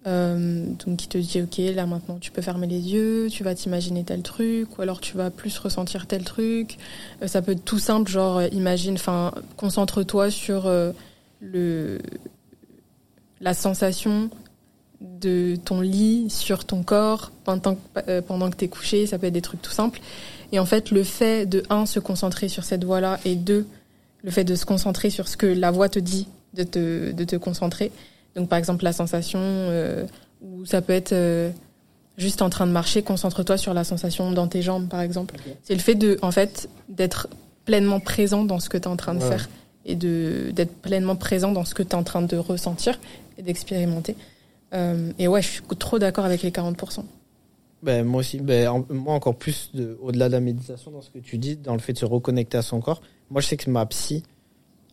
Donc, 0.05 0.97
qui 0.97 1.07
te 1.07 1.17
dit, 1.17 1.41
OK, 1.41 1.57
là 1.73 1.85
maintenant, 1.85 2.17
tu 2.19 2.29
peux 2.29 2.41
fermer 2.41 2.67
les 2.67 2.91
yeux, 2.91 3.29
tu 3.31 3.45
vas 3.45 3.55
t'imaginer 3.55 4.03
tel 4.03 4.21
truc, 4.21 4.77
ou 4.77 4.81
alors 4.81 4.99
tu 4.99 5.15
vas 5.15 5.29
plus 5.29 5.57
ressentir 5.57 6.07
tel 6.07 6.25
truc. 6.25 6.77
Ça 7.25 7.41
peut 7.41 7.53
être 7.53 7.63
tout 7.63 7.79
simple, 7.79 8.11
genre, 8.11 8.43
imagine, 8.51 8.95
enfin, 8.95 9.31
concentre-toi 9.55 10.29
sur 10.29 10.69
le, 11.39 11.99
la 13.39 13.53
sensation 13.53 14.29
de 15.23 15.55
ton 15.63 15.81
lit 15.81 16.29
sur 16.29 16.65
ton 16.65 16.83
corps 16.83 17.31
pendant, 17.43 17.77
euh, 18.07 18.21
pendant 18.21 18.49
que 18.49 18.55
tu 18.57 18.65
es 18.65 18.67
couché, 18.67 19.05
ça 19.07 19.17
peut 19.17 19.27
être 19.27 19.33
des 19.33 19.41
trucs 19.41 19.61
tout 19.61 19.71
simples. 19.71 19.99
Et 20.51 20.59
en 20.59 20.65
fait, 20.65 20.91
le 20.91 21.03
fait 21.03 21.45
de, 21.45 21.63
un, 21.69 21.85
se 21.85 21.99
concentrer 21.99 22.47
sur 22.49 22.63
cette 22.63 22.83
voix-là, 22.83 23.19
et 23.25 23.35
deux, 23.35 23.65
le 24.23 24.31
fait 24.31 24.43
de 24.43 24.55
se 24.55 24.65
concentrer 24.65 25.09
sur 25.09 25.27
ce 25.27 25.35
que 25.37 25.47
la 25.47 25.71
voix 25.71 25.89
te 25.89 25.99
dit 25.99 26.27
de 26.53 26.63
te, 26.63 27.11
de 27.11 27.23
te 27.23 27.35
concentrer. 27.35 27.91
Donc, 28.35 28.49
par 28.49 28.59
exemple, 28.59 28.83
la 28.83 28.93
sensation, 28.93 29.39
euh, 29.41 30.05
ou 30.41 30.65
ça 30.65 30.81
peut 30.81 30.93
être 30.93 31.13
euh, 31.13 31.49
juste 32.17 32.41
en 32.41 32.49
train 32.49 32.67
de 32.67 32.71
marcher, 32.71 33.01
concentre-toi 33.01 33.57
sur 33.57 33.73
la 33.73 33.83
sensation 33.83 34.31
dans 34.31 34.47
tes 34.47 34.61
jambes, 34.61 34.87
par 34.87 35.01
exemple. 35.01 35.35
C'est 35.63 35.73
le 35.73 35.79
fait 35.81 35.95
de, 35.95 36.19
en 36.21 36.31
fait, 36.31 36.69
d'être 36.89 37.27
pleinement 37.65 37.99
présent 37.99 38.43
dans 38.43 38.59
ce 38.59 38.69
que 38.69 38.77
tu 38.77 38.83
es 38.83 38.87
en 38.87 38.97
train 38.97 39.15
de 39.15 39.23
Ouais. 39.23 39.29
faire 39.29 39.49
et 39.85 39.95
de 39.95 40.51
d'être 40.53 40.73
pleinement 40.81 41.15
présent 41.17 41.51
dans 41.51 41.65
ce 41.65 41.73
que 41.75 41.83
tu 41.83 41.89
es 41.89 41.95
en 41.95 42.03
train 42.03 42.21
de 42.21 42.37
ressentir 42.37 42.99
et 43.37 43.41
d'expérimenter. 43.41 44.15
Euh, 44.73 45.11
et 45.19 45.27
ouais, 45.27 45.41
je 45.41 45.47
suis 45.47 45.61
trop 45.79 45.99
d'accord 45.99 46.25
avec 46.25 46.41
les 46.41 46.51
40%. 46.51 47.03
Ben, 47.83 48.05
moi 48.05 48.21
aussi, 48.21 48.39
ben, 48.39 48.67
en- 48.69 48.85
moi 48.89 49.13
encore 49.13 49.35
plus 49.35 49.71
de, 49.73 49.97
au-delà 50.01 50.27
de 50.27 50.33
la 50.33 50.39
méditation 50.39 50.89
dans 50.91 51.01
ce 51.01 51.09
que 51.09 51.19
tu 51.19 51.37
dis, 51.37 51.57
dans 51.57 51.73
le 51.73 51.79
fait 51.79 51.93
de 51.93 51.97
se 51.97 52.05
reconnecter 52.05 52.57
à 52.57 52.61
son 52.61 52.79
corps. 52.79 53.01
Moi, 53.29 53.41
je 53.41 53.47
sais 53.47 53.57
que 53.57 53.69
ma 53.69 53.85
psy, 53.87 54.23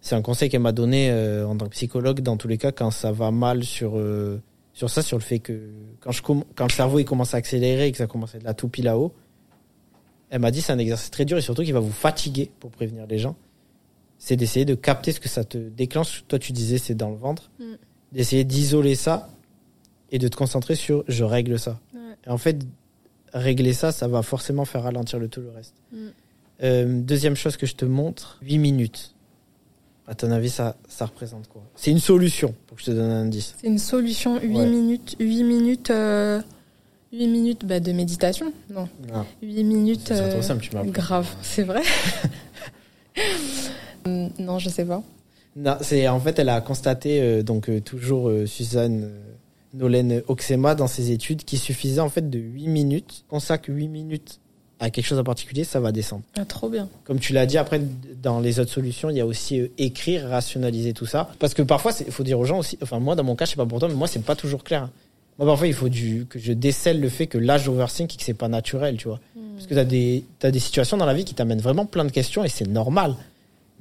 c'est 0.01 0.15
un 0.17 0.23
conseil 0.23 0.49
qu'elle 0.49 0.61
m'a 0.63 0.73
donné 0.73 1.11
euh, 1.11 1.47
en 1.47 1.57
tant 1.57 1.67
que 1.67 1.71
psychologue, 1.71 2.21
dans 2.21 2.37
tous 2.37 2.49
les 2.49 2.59
cas, 2.59 2.73
quand 2.73 2.91
ça 2.91 3.13
va 3.13 3.31
mal 3.31 3.63
sur, 3.65 3.97
euh, 3.97 4.41
sur 4.73 4.91
ça, 4.91 5.03
sur 5.03 5.17
le 5.19 5.23
fait 5.23 5.39
que 5.39 5.71
quand, 6.01 6.11
je 6.11 6.21
quand 6.23 6.45
le 6.65 6.73
cerveau 6.73 6.99
il 6.99 7.05
commence 7.05 7.35
à 7.35 7.37
accélérer 7.37 7.87
et 7.87 7.93
que 7.93 7.99
ça 7.99 8.07
commence 8.07 8.35
à 8.35 8.39
être 8.39 8.45
la 8.45 8.55
toupie 8.55 8.83
là-haut, 8.83 9.13
elle 10.31 10.41
m'a 10.41 10.51
dit 10.51 10.61
c'est 10.61 10.73
un 10.73 10.79
exercice 10.79 11.11
très 11.11 11.25
dur 11.25 11.39
et 11.39 11.43
surtout 11.43 11.63
qui 11.63 11.73
va 11.73 11.81
vous 11.81 11.93
fatiguer 11.93 12.51
pour 12.61 12.71
prévenir 12.71 13.07
les 13.07 13.19
gens. 13.19 13.37
C'est 14.19 14.37
d'essayer 14.37 14.65
de 14.65 14.75
capter 14.75 15.13
ce 15.13 15.21
que 15.21 15.29
ça 15.29 15.45
te 15.45 15.59
déclenche. 15.59 16.25
Toi, 16.29 16.39
tu 16.39 16.53
disais 16.53 16.79
c'est 16.79 16.95
dans 16.95 17.11
le 17.11 17.17
ventre. 17.17 17.51
Mm. 17.59 17.65
D'essayer 18.13 18.45
d'isoler 18.45 18.95
ça 18.95 19.29
et 20.11 20.19
de 20.19 20.29
te 20.29 20.37
concentrer 20.37 20.75
sur 20.75 21.05
je 21.09 21.25
règle 21.25 21.59
ça. 21.59 21.79
Et 22.27 22.31
en 22.31 22.39
fait, 22.39 22.59
régler 23.33 23.73
ça, 23.73 23.93
ça 23.93 24.09
va 24.09 24.23
forcément 24.23 24.65
faire 24.65 24.83
ralentir 24.83 25.19
le 25.19 25.29
tout 25.29 25.41
le 25.41 25.51
reste. 25.51 25.75
Mm. 25.93 25.97
Euh, 26.63 27.01
deuxième 27.01 27.37
chose 27.37 27.57
que 27.57 27.67
je 27.67 27.75
te 27.75 27.85
montre, 27.85 28.39
8 28.43 28.59
minutes. 28.59 29.15
À 30.07 30.15
ton 30.15 30.31
avis, 30.33 30.51
ça, 30.51 30.77
ça 30.89 31.07
représente 31.07 31.49
quoi? 31.49 31.63
C'est 31.77 31.91
une 31.91 32.01
solution, 32.01 32.55
pour 32.67 32.77
que 32.77 32.83
je 32.83 32.91
te 32.91 32.97
donne 32.97 33.11
un 33.11 33.23
indice. 33.23 33.55
C'est 33.61 33.69
une 33.69 33.79
solution, 33.79 34.39
8 34.41 34.49
Ouais. 34.57 34.67
minutes, 34.67 35.17
8 35.21 35.45
minutes, 35.45 35.91
euh, 35.91 36.41
8 37.13 37.29
minutes 37.29 37.65
bah, 37.65 37.81
de 37.81 37.93
méditation. 37.93 38.53
Non, 38.69 38.89
Non, 39.13 39.25
8 39.43 39.65
minutes. 39.65 40.01
c'est 40.09 40.29
trop 40.31 40.39
euh, 40.39 40.43
simple, 40.43 40.63
tu 40.63 40.75
m'as 40.75 40.85
grave, 40.85 41.29
c'est 41.43 41.63
vrai. 41.63 41.83
Hum, 44.05 44.31
non, 44.39 44.59
je 44.59 44.69
sais 44.69 44.85
pas. 44.85 45.03
Non, 45.57 45.77
c'est 45.81 46.07
en 46.09 46.21
fait, 46.21 46.39
elle 46.39 46.49
a 46.49 46.61
constaté 46.61 47.21
euh, 47.21 47.43
donc 47.43 47.69
euh, 47.69 47.81
toujours 47.81 48.29
euh, 48.29 48.47
Suzanne 48.47 49.11
Nolène 49.75 50.23
Oxema 50.29 50.75
dans 50.75 50.87
ses 50.87 51.11
études 51.11 51.45
qu'il 51.45 51.59
suffisait 51.59 52.01
en 52.01 52.09
fait 52.09 52.29
de 52.29 52.39
8 52.39 52.69
minutes. 52.69 53.25
Consacre 53.29 53.69
8 53.69 53.89
minutes 53.89 54.41
à 54.81 54.89
quelque 54.89 55.05
chose 55.05 55.19
en 55.19 55.25
particulier, 55.25 55.65
ça 55.65 55.79
va 55.79 55.93
descendre. 55.93 56.23
Ah, 56.39 56.45
trop 56.47 56.71
bien. 56.71 56.89
Comme 57.05 57.21
tu 57.21 57.35
l'as 57.35 57.45
dit, 57.45 57.59
après, 57.59 57.81
dans 58.23 58.41
les 58.41 58.59
autres 58.61 58.73
solutions, 58.73 59.11
il 59.11 59.17
y 59.17 59.21
a 59.21 59.27
aussi 59.27 59.61
euh, 59.61 59.69
écrire, 59.77 60.29
rationaliser 60.29 60.95
tout 60.95 61.05
ça. 61.05 61.29
Parce 61.39 61.53
que 61.53 61.61
parfois, 61.61 61.93
il 62.05 62.11
faut 62.11 62.25
dire 62.25 62.39
aux 62.39 62.47
gens 62.47 62.59
aussi, 62.59 62.79
enfin, 62.83 62.99
moi, 62.99 63.15
dans 63.15 63.23
mon 63.23 63.37
cas, 63.37 63.45
je 63.45 63.51
sais 63.51 63.57
pas 63.57 63.67
pour 63.67 63.79
toi, 63.79 63.89
mais 63.89 63.95
moi, 63.95 64.09
c'est 64.09 64.25
pas 64.25 64.37
toujours 64.37 64.65
clair. 64.65 64.89
Moi, 65.39 65.47
parfois, 65.47 65.67
il 65.67 65.75
faut 65.75 65.91
du, 65.91 66.27
que 66.29 66.39
je 66.39 66.53
décèle 66.53 67.01
le 67.01 67.11
fait 67.11 67.27
que 67.27 67.37
l'âge 67.37 67.69
overthink 67.69 68.15
et 68.15 68.17
que 68.17 68.25
c'est 68.25 68.35
pas 68.35 68.49
naturel, 68.49 68.97
tu 68.97 69.09
vois. 69.09 69.21
Parce 69.55 69.67
que 69.67 69.75
t'as 69.75 69.85
des, 69.85 70.25
t'as 70.39 70.51
des 70.51 70.59
situations 70.59 70.97
dans 70.97 71.05
la 71.05 71.13
vie 71.13 71.27
qui 71.27 71.35
t'amènent 71.35 71.61
vraiment 71.61 71.85
plein 71.85 72.07
de 72.07 72.11
questions 72.11 72.45
et 72.45 72.49
c'est 72.49 72.67
normal. 72.67 73.15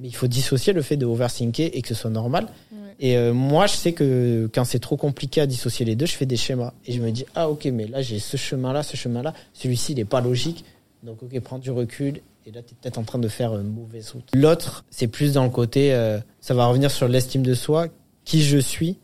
Mais 0.00 0.08
il 0.08 0.14
faut 0.14 0.26
dissocier 0.26 0.72
le 0.72 0.82
fait 0.82 0.96
de 0.96 1.04
overthinker 1.06 1.70
et 1.72 1.82
que 1.82 1.88
ce 1.88 1.94
soit 1.94 2.10
normal. 2.10 2.46
Ouais. 2.72 2.78
Et 3.00 3.16
euh, 3.16 3.32
moi, 3.34 3.66
je 3.66 3.74
sais 3.74 3.92
que 3.92 4.48
quand 4.52 4.64
c'est 4.64 4.78
trop 4.78 4.96
compliqué 4.96 5.40
à 5.42 5.46
dissocier 5.46 5.84
les 5.84 5.94
deux, 5.94 6.06
je 6.06 6.12
fais 6.14 6.26
des 6.26 6.36
schémas. 6.36 6.72
Et 6.86 6.92
je 6.92 7.00
me 7.00 7.10
dis, 7.10 7.26
ah 7.34 7.50
ok, 7.50 7.66
mais 7.66 7.86
là, 7.86 8.00
j'ai 8.02 8.18
ce 8.18 8.36
chemin-là, 8.36 8.82
ce 8.82 8.96
chemin-là. 8.96 9.34
Celui-ci, 9.52 9.92
il 9.92 10.00
est 10.00 10.04
pas 10.06 10.20
logique. 10.20 10.64
Donc 11.02 11.22
ok, 11.22 11.38
prends 11.40 11.58
du 11.58 11.70
recul. 11.70 12.20
Et 12.46 12.50
là, 12.50 12.62
tu 12.62 12.72
es 12.72 12.76
peut-être 12.80 12.96
en 12.98 13.02
train 13.04 13.18
de 13.18 13.28
faire 13.28 13.54
une 13.54 13.68
mauvaise 13.70 14.10
route. 14.12 14.24
L'autre, 14.34 14.84
c'est 14.90 15.06
plus 15.06 15.34
dans 15.34 15.44
le 15.44 15.50
côté, 15.50 15.92
euh, 15.92 16.18
ça 16.40 16.54
va 16.54 16.66
revenir 16.66 16.90
sur 16.90 17.06
l'estime 17.06 17.42
de 17.42 17.54
soi. 17.54 17.88
Qui 18.24 18.42
je 18.42 18.58
suis 18.58 18.96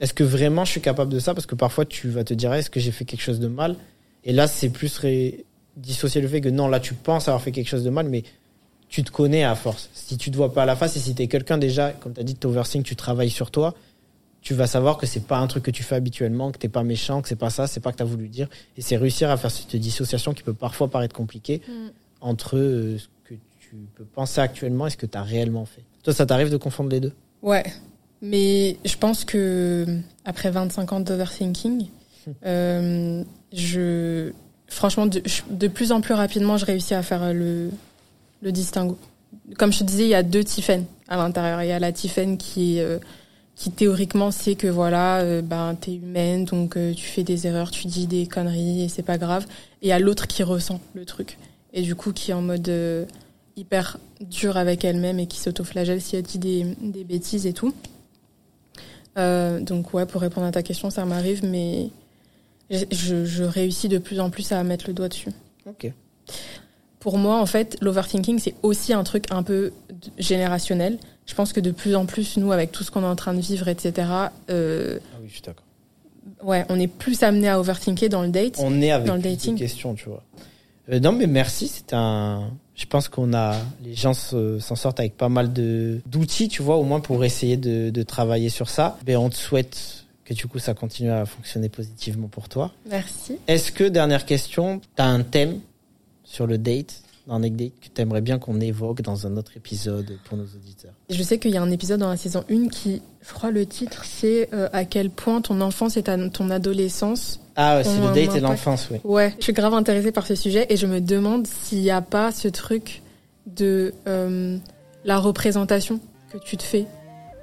Est-ce 0.00 0.14
que 0.14 0.24
vraiment 0.24 0.64
je 0.64 0.70
suis 0.72 0.80
capable 0.80 1.12
de 1.12 1.18
ça? 1.18 1.34
Parce 1.34 1.46
que 1.46 1.54
parfois, 1.54 1.84
tu 1.84 2.08
vas 2.08 2.24
te 2.24 2.32
dire, 2.32 2.52
est-ce 2.54 2.70
que 2.70 2.80
j'ai 2.80 2.90
fait 2.92 3.04
quelque 3.04 3.22
chose 3.22 3.40
de 3.40 3.48
mal? 3.48 3.76
Et 4.24 4.32
là, 4.32 4.46
c'est 4.46 4.68
plus 4.70 4.96
ré- 4.98 5.44
dissocier 5.76 6.20
le 6.20 6.28
fait 6.28 6.40
que 6.40 6.48
non, 6.48 6.68
là, 6.68 6.80
tu 6.80 6.94
penses 6.94 7.28
avoir 7.28 7.42
fait 7.42 7.52
quelque 7.52 7.68
chose 7.68 7.84
de 7.84 7.90
mal, 7.90 8.08
mais 8.08 8.24
tu 8.88 9.02
te 9.04 9.10
connais 9.10 9.44
à 9.44 9.54
force. 9.54 9.90
Si 9.92 10.16
tu 10.16 10.30
te 10.30 10.36
vois 10.36 10.52
pas 10.52 10.62
à 10.62 10.66
la 10.66 10.76
face 10.76 10.96
et 10.96 11.00
si 11.00 11.14
tu 11.14 11.22
es 11.22 11.28
quelqu'un 11.28 11.58
déjà, 11.58 11.90
comme 11.92 12.14
tu 12.14 12.20
as 12.20 12.24
dit, 12.24 12.34
tu 12.34 12.46
overthink, 12.46 12.84
tu 12.84 12.96
travailles 12.96 13.30
sur 13.30 13.50
toi, 13.50 13.74
tu 14.40 14.54
vas 14.54 14.66
savoir 14.66 14.96
que 14.96 15.04
c'est 15.06 15.26
pas 15.26 15.38
un 15.38 15.46
truc 15.46 15.64
que 15.64 15.70
tu 15.70 15.82
fais 15.82 15.96
habituellement, 15.96 16.52
que 16.52 16.58
t'es 16.58 16.68
pas 16.68 16.82
méchant, 16.84 17.20
que 17.20 17.28
c'est 17.28 17.36
pas 17.36 17.50
ça, 17.50 17.66
c'est 17.66 17.80
pas 17.80 17.92
que 17.92 17.96
tu 17.98 18.02
as 18.02 18.06
voulu 18.06 18.28
dire. 18.28 18.48
Et 18.76 18.82
c'est 18.82 18.96
réussir 18.96 19.30
à 19.30 19.36
faire 19.36 19.50
cette 19.50 19.74
dissociation 19.76 20.32
qui 20.32 20.42
peut 20.42 20.54
parfois 20.54 20.88
paraître 20.88 21.14
compliquée 21.14 21.60
Mm. 21.68 21.72
entre 22.22 22.56
euh, 22.56 22.98
ce 22.98 23.06
que 23.28 23.34
tu 23.60 23.76
peux 23.96 24.04
penser 24.04 24.40
actuellement 24.40 24.86
et 24.86 24.90
ce 24.90 24.96
que 24.96 25.06
tu 25.06 25.18
as 25.18 25.22
réellement 25.22 25.66
fait. 25.66 25.82
Toi, 26.02 26.14
ça 26.14 26.24
t'arrive 26.24 26.50
de 26.50 26.56
confondre 26.56 26.88
les 26.90 27.00
deux? 27.00 27.12
Ouais, 27.42 27.64
mais 28.22 28.78
je 28.86 28.96
pense 28.96 29.24
que 29.26 29.84
après 30.24 30.50
25 30.50 30.92
ans 30.92 31.00
d'overthinking, 31.00 31.86
euh, 32.46 33.22
je, 33.52 34.32
franchement, 34.68 35.06
de, 35.06 35.20
je- 35.26 35.42
de 35.50 35.68
plus 35.68 35.92
en 35.92 36.00
plus 36.00 36.14
rapidement, 36.14 36.56
je 36.56 36.64
réussis 36.64 36.94
à 36.94 37.02
faire 37.02 37.32
le, 37.34 37.70
le 38.40 38.52
distinguo. 38.52 38.98
Comme 39.58 39.72
je 39.72 39.80
te 39.80 39.84
disais, 39.84 40.04
il 40.04 40.10
y 40.10 40.14
a 40.14 40.22
deux 40.22 40.44
Tiffen 40.44 40.84
à 41.08 41.16
l'intérieur. 41.16 41.62
Il 41.62 41.68
y 41.68 41.72
a 41.72 41.78
la 41.78 41.92
Tiffen 41.92 42.38
euh, 42.58 42.98
qui 43.58 43.72
théoriquement 43.72 44.30
sait 44.30 44.54
que 44.54 44.68
voilà, 44.68 45.18
euh, 45.18 45.42
ben 45.42 45.76
t'es 45.78 45.96
humaine, 45.96 46.44
donc 46.44 46.76
euh, 46.76 46.94
tu 46.94 47.04
fais 47.04 47.24
des 47.24 47.48
erreurs, 47.48 47.72
tu 47.72 47.88
dis 47.88 48.06
des 48.06 48.28
conneries 48.28 48.84
et 48.84 48.88
c'est 48.88 49.02
pas 49.02 49.18
grave. 49.18 49.46
Et 49.82 49.86
il 49.86 49.88
y 49.88 49.92
a 49.92 49.98
l'autre 49.98 50.28
qui 50.28 50.44
ressent 50.44 50.80
le 50.94 51.04
truc 51.04 51.38
et 51.72 51.82
du 51.82 51.96
coup 51.96 52.12
qui 52.12 52.30
est 52.30 52.34
en 52.34 52.40
mode 52.40 52.68
euh, 52.68 53.04
hyper 53.56 53.98
dure 54.20 54.56
avec 54.56 54.84
elle-même 54.84 55.18
et 55.18 55.26
qui 55.26 55.38
s'autoflagelle 55.38 56.00
si 56.00 56.14
elle 56.14 56.22
dit 56.22 56.38
des, 56.38 57.04
bêtises 57.04 57.46
et 57.46 57.52
tout. 57.52 57.74
Donc 59.16 59.92
ouais, 59.94 60.06
pour 60.06 60.20
répondre 60.20 60.46
à 60.46 60.52
ta 60.52 60.62
question, 60.62 60.90
ça 60.90 61.04
m'arrive, 61.04 61.44
mais 61.44 61.88
je, 62.70 63.24
je 63.24 63.42
réussis 63.42 63.88
de 63.88 63.98
plus 63.98 64.20
en 64.20 64.30
plus 64.30 64.52
à 64.52 64.62
mettre 64.62 64.84
le 64.86 64.94
doigt 64.94 65.08
dessus. 65.08 65.30
Ok. 65.66 65.92
Pour 67.08 67.16
moi, 67.16 67.40
en 67.40 67.46
fait, 67.46 67.78
l'overthinking, 67.80 68.38
c'est 68.38 68.54
aussi 68.62 68.92
un 68.92 69.02
truc 69.02 69.24
un 69.30 69.42
peu 69.42 69.72
générationnel. 70.18 70.98
Je 71.24 71.34
pense 71.34 71.54
que 71.54 71.60
de 71.60 71.70
plus 71.70 71.96
en 71.96 72.04
plus, 72.04 72.36
nous, 72.36 72.52
avec 72.52 72.70
tout 72.70 72.84
ce 72.84 72.90
qu'on 72.90 73.02
est 73.02 73.06
en 73.06 73.16
train 73.16 73.32
de 73.32 73.40
vivre, 73.40 73.66
etc., 73.68 74.06
euh, 74.50 74.98
Ah 75.14 75.16
oui, 75.22 75.28
je 75.28 75.32
suis 75.32 75.40
d'accord. 75.42 75.64
ouais, 76.42 76.66
on 76.68 76.78
est 76.78 76.86
plus 76.86 77.22
amené 77.22 77.48
à 77.48 77.58
overthinker 77.58 78.10
dans 78.10 78.20
le 78.20 78.28
date. 78.28 78.56
On 78.58 78.82
est 78.82 78.90
avec 78.90 79.06
Dans 79.06 79.14
le 79.14 79.22
dating. 79.22 79.56
questions, 79.56 79.94
tu 79.94 80.10
vois. 80.10 80.22
Euh, 80.92 81.00
non, 81.00 81.12
mais 81.12 81.26
merci. 81.26 81.68
C'est 81.68 81.94
un. 81.94 82.50
Je 82.74 82.84
pense 82.84 83.08
qu'on 83.08 83.32
a. 83.32 83.56
Les 83.82 83.94
gens 83.94 84.12
se- 84.12 84.58
s'en 84.58 84.76
sortent 84.76 85.00
avec 85.00 85.16
pas 85.16 85.30
mal 85.30 85.50
de 85.54 86.00
d'outils, 86.04 86.48
tu 86.48 86.60
vois, 86.62 86.76
au 86.76 86.84
moins 86.84 87.00
pour 87.00 87.24
essayer 87.24 87.56
de, 87.56 87.88
de 87.88 88.02
travailler 88.02 88.50
sur 88.50 88.68
ça. 88.68 88.98
Mais 89.06 89.16
on 89.16 89.30
te 89.30 89.34
souhaite 89.36 90.04
que 90.26 90.34
du 90.34 90.46
coup 90.46 90.58
ça 90.58 90.74
continue 90.74 91.10
à 91.10 91.24
fonctionner 91.24 91.70
positivement 91.70 92.28
pour 92.28 92.50
toi. 92.50 92.70
Merci. 92.90 93.38
Est-ce 93.46 93.72
que 93.72 93.84
dernière 93.84 94.26
question, 94.26 94.82
t'as 94.94 95.06
un 95.06 95.22
thème 95.22 95.60
sur 96.30 96.46
le 96.46 96.58
date, 96.58 97.00
dans 97.26 97.38
Neck 97.40 97.56
Date, 97.56 97.72
que 97.80 97.88
t'aimerais 97.88 98.20
bien 98.20 98.38
qu'on 98.38 98.60
évoque 98.60 99.02
dans 99.02 99.26
un 99.26 99.36
autre 99.36 99.52
épisode 99.56 100.16
pour 100.24 100.36
nos 100.38 100.44
auditeurs 100.44 100.92
Je 101.10 101.22
sais 101.22 101.38
qu'il 101.38 101.50
y 101.50 101.56
a 101.56 101.62
un 101.62 101.70
épisode 101.70 102.00
dans 102.00 102.08
la 102.10 102.16
saison 102.16 102.44
1 102.50 102.68
qui, 102.68 103.02
je 103.26 103.32
crois, 103.34 103.50
le 103.50 103.66
titre, 103.66 104.04
c'est 104.04 104.48
euh, 104.54 104.68
à 104.72 104.84
quel 104.84 105.10
point 105.10 105.40
ton 105.40 105.60
enfance 105.60 105.96
et 105.96 106.02
ta- 106.02 106.28
ton 106.30 106.50
adolescence. 106.50 107.40
Ah, 107.56 107.76
ouais, 107.78 107.84
c'est 107.84 107.98
le 107.98 108.06
un 108.06 108.12
date 108.14 108.34
et 108.36 108.40
l'enfance, 108.40 108.88
oui. 108.90 108.98
Ouais, 109.04 109.34
je 109.38 109.44
suis 109.44 109.52
grave 109.52 109.74
intéressée 109.74 110.12
par 110.12 110.26
ce 110.26 110.34
sujet 110.34 110.66
et 110.70 110.76
je 110.76 110.86
me 110.86 111.00
demande 111.00 111.46
s'il 111.46 111.80
n'y 111.80 111.90
a 111.90 112.00
pas 112.02 112.30
ce 112.32 112.48
truc 112.48 113.02
de 113.46 113.92
euh, 114.06 114.56
la 115.04 115.18
représentation 115.18 116.00
que 116.32 116.38
tu 116.38 116.56
te 116.56 116.62
fais 116.62 116.86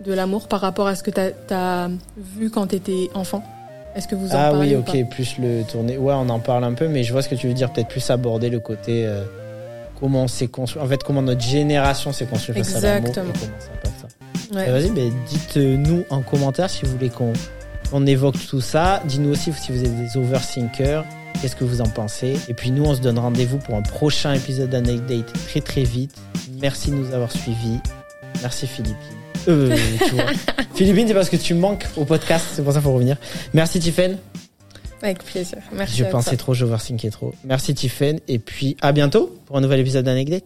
de 0.04 0.14
l'amour 0.14 0.48
par 0.48 0.62
rapport 0.62 0.88
à 0.88 0.96
ce 0.96 1.04
que 1.04 1.12
tu 1.12 1.54
as, 1.54 1.90
vu 2.18 2.50
quand 2.50 2.68
tu 2.68 2.76
étais 2.76 3.10
enfant. 3.14 3.44
Est-ce 3.96 4.08
que 4.08 4.16
vous 4.16 4.32
en 4.32 4.38
Ah 4.38 4.52
parlez 4.52 4.72
oui, 4.72 4.76
ou 4.76 4.82
pas 4.84 4.92
ok, 4.92 5.10
plus 5.10 5.38
le 5.40 5.64
tourner. 5.64 5.98
Ouais, 5.98 6.14
on 6.14 6.30
en 6.30 6.40
parle 6.40 6.64
un 6.64 6.74
peu, 6.74 6.88
mais 6.88 7.04
je 7.04 7.12
vois 7.12 7.22
ce 7.22 7.30
que 7.30 7.36
tu 7.36 7.48
veux 7.48 7.54
dire. 7.54 7.72
Peut-être 7.72 7.88
plus 7.88 8.10
aborder 8.10 8.50
le 8.50 8.60
côté 8.60 9.06
euh, 9.06 9.24
comment 10.00 10.24
on 10.24 10.28
s'est 10.28 10.48
construit. 10.48 10.82
En 10.82 10.88
fait, 10.88 11.04
comment 11.04 11.22
notre 11.22 11.42
génération 11.42 12.12
s'est 12.12 12.26
construite 12.26 12.58
face 12.58 12.76
à 12.76 12.96
l'amour 12.96 13.10
Exactement. 13.10 13.34
Ouais. 14.54 14.70
Vas-y, 14.70 14.92
ben, 14.92 15.12
dites-nous 15.28 16.04
en 16.10 16.22
commentaire 16.22 16.70
si 16.70 16.86
vous 16.86 16.92
voulez 16.92 17.10
qu'on 17.10 17.34
qu'on 17.90 18.06
évoque 18.06 18.36
tout 18.48 18.62
ça. 18.62 19.02
Dites-nous 19.06 19.30
aussi 19.32 19.54
si 19.54 19.72
vous 19.72 19.84
êtes 19.84 19.98
des 19.98 20.18
overthinkers. 20.18 21.06
Qu'est-ce 21.42 21.56
que 21.56 21.64
vous 21.64 21.82
en 21.82 21.88
pensez 21.88 22.38
Et 22.48 22.54
puis 22.54 22.72
nous, 22.72 22.84
on 22.86 22.96
se 22.96 23.02
donne 23.02 23.20
rendez-vous 23.20 23.58
pour 23.58 23.76
un 23.76 23.82
prochain 23.82 24.34
épisode 24.34 24.70
d'Anecdate 24.70 25.32
très 25.48 25.62
très 25.62 25.84
vite. 25.84 26.16
Merci 26.62 26.92
de 26.92 26.96
nous 26.96 27.14
avoir 27.14 27.32
suivis. 27.32 27.80
Merci 28.42 28.68
Philippine. 28.68 29.25
Euh, 29.48 29.76
tu 30.08 30.16
vois. 30.16 30.26
Philippine, 30.76 31.08
c'est 31.08 31.14
parce 31.14 31.30
que 31.30 31.38
tu 31.38 31.54
manques 31.54 31.86
au 31.98 32.06
podcast, 32.06 32.46
c'est 32.54 32.64
pour 32.64 32.74
ça 32.74 32.80
qu'il 32.80 32.86
faut 32.86 32.94
revenir. 32.94 33.18
Merci 33.54 33.80
Tiffen. 33.80 34.18
Avec 35.02 35.24
plaisir. 35.24 35.60
Merci. 35.74 35.98
Je 35.98 36.04
à 36.04 36.08
pensais 36.08 36.32
toi. 36.32 36.38
trop, 36.38 36.54
j'overthinkais 36.54 37.10
trop. 37.10 37.34
Merci 37.44 37.74
Tiffen. 37.76 38.20
Et 38.28 38.40
puis 38.40 38.76
à 38.82 38.92
bientôt 38.92 39.38
pour 39.46 39.58
un 39.58 39.62
nouvel 39.62 39.80
épisode 39.80 40.06
d'Anecdate. 40.06 40.44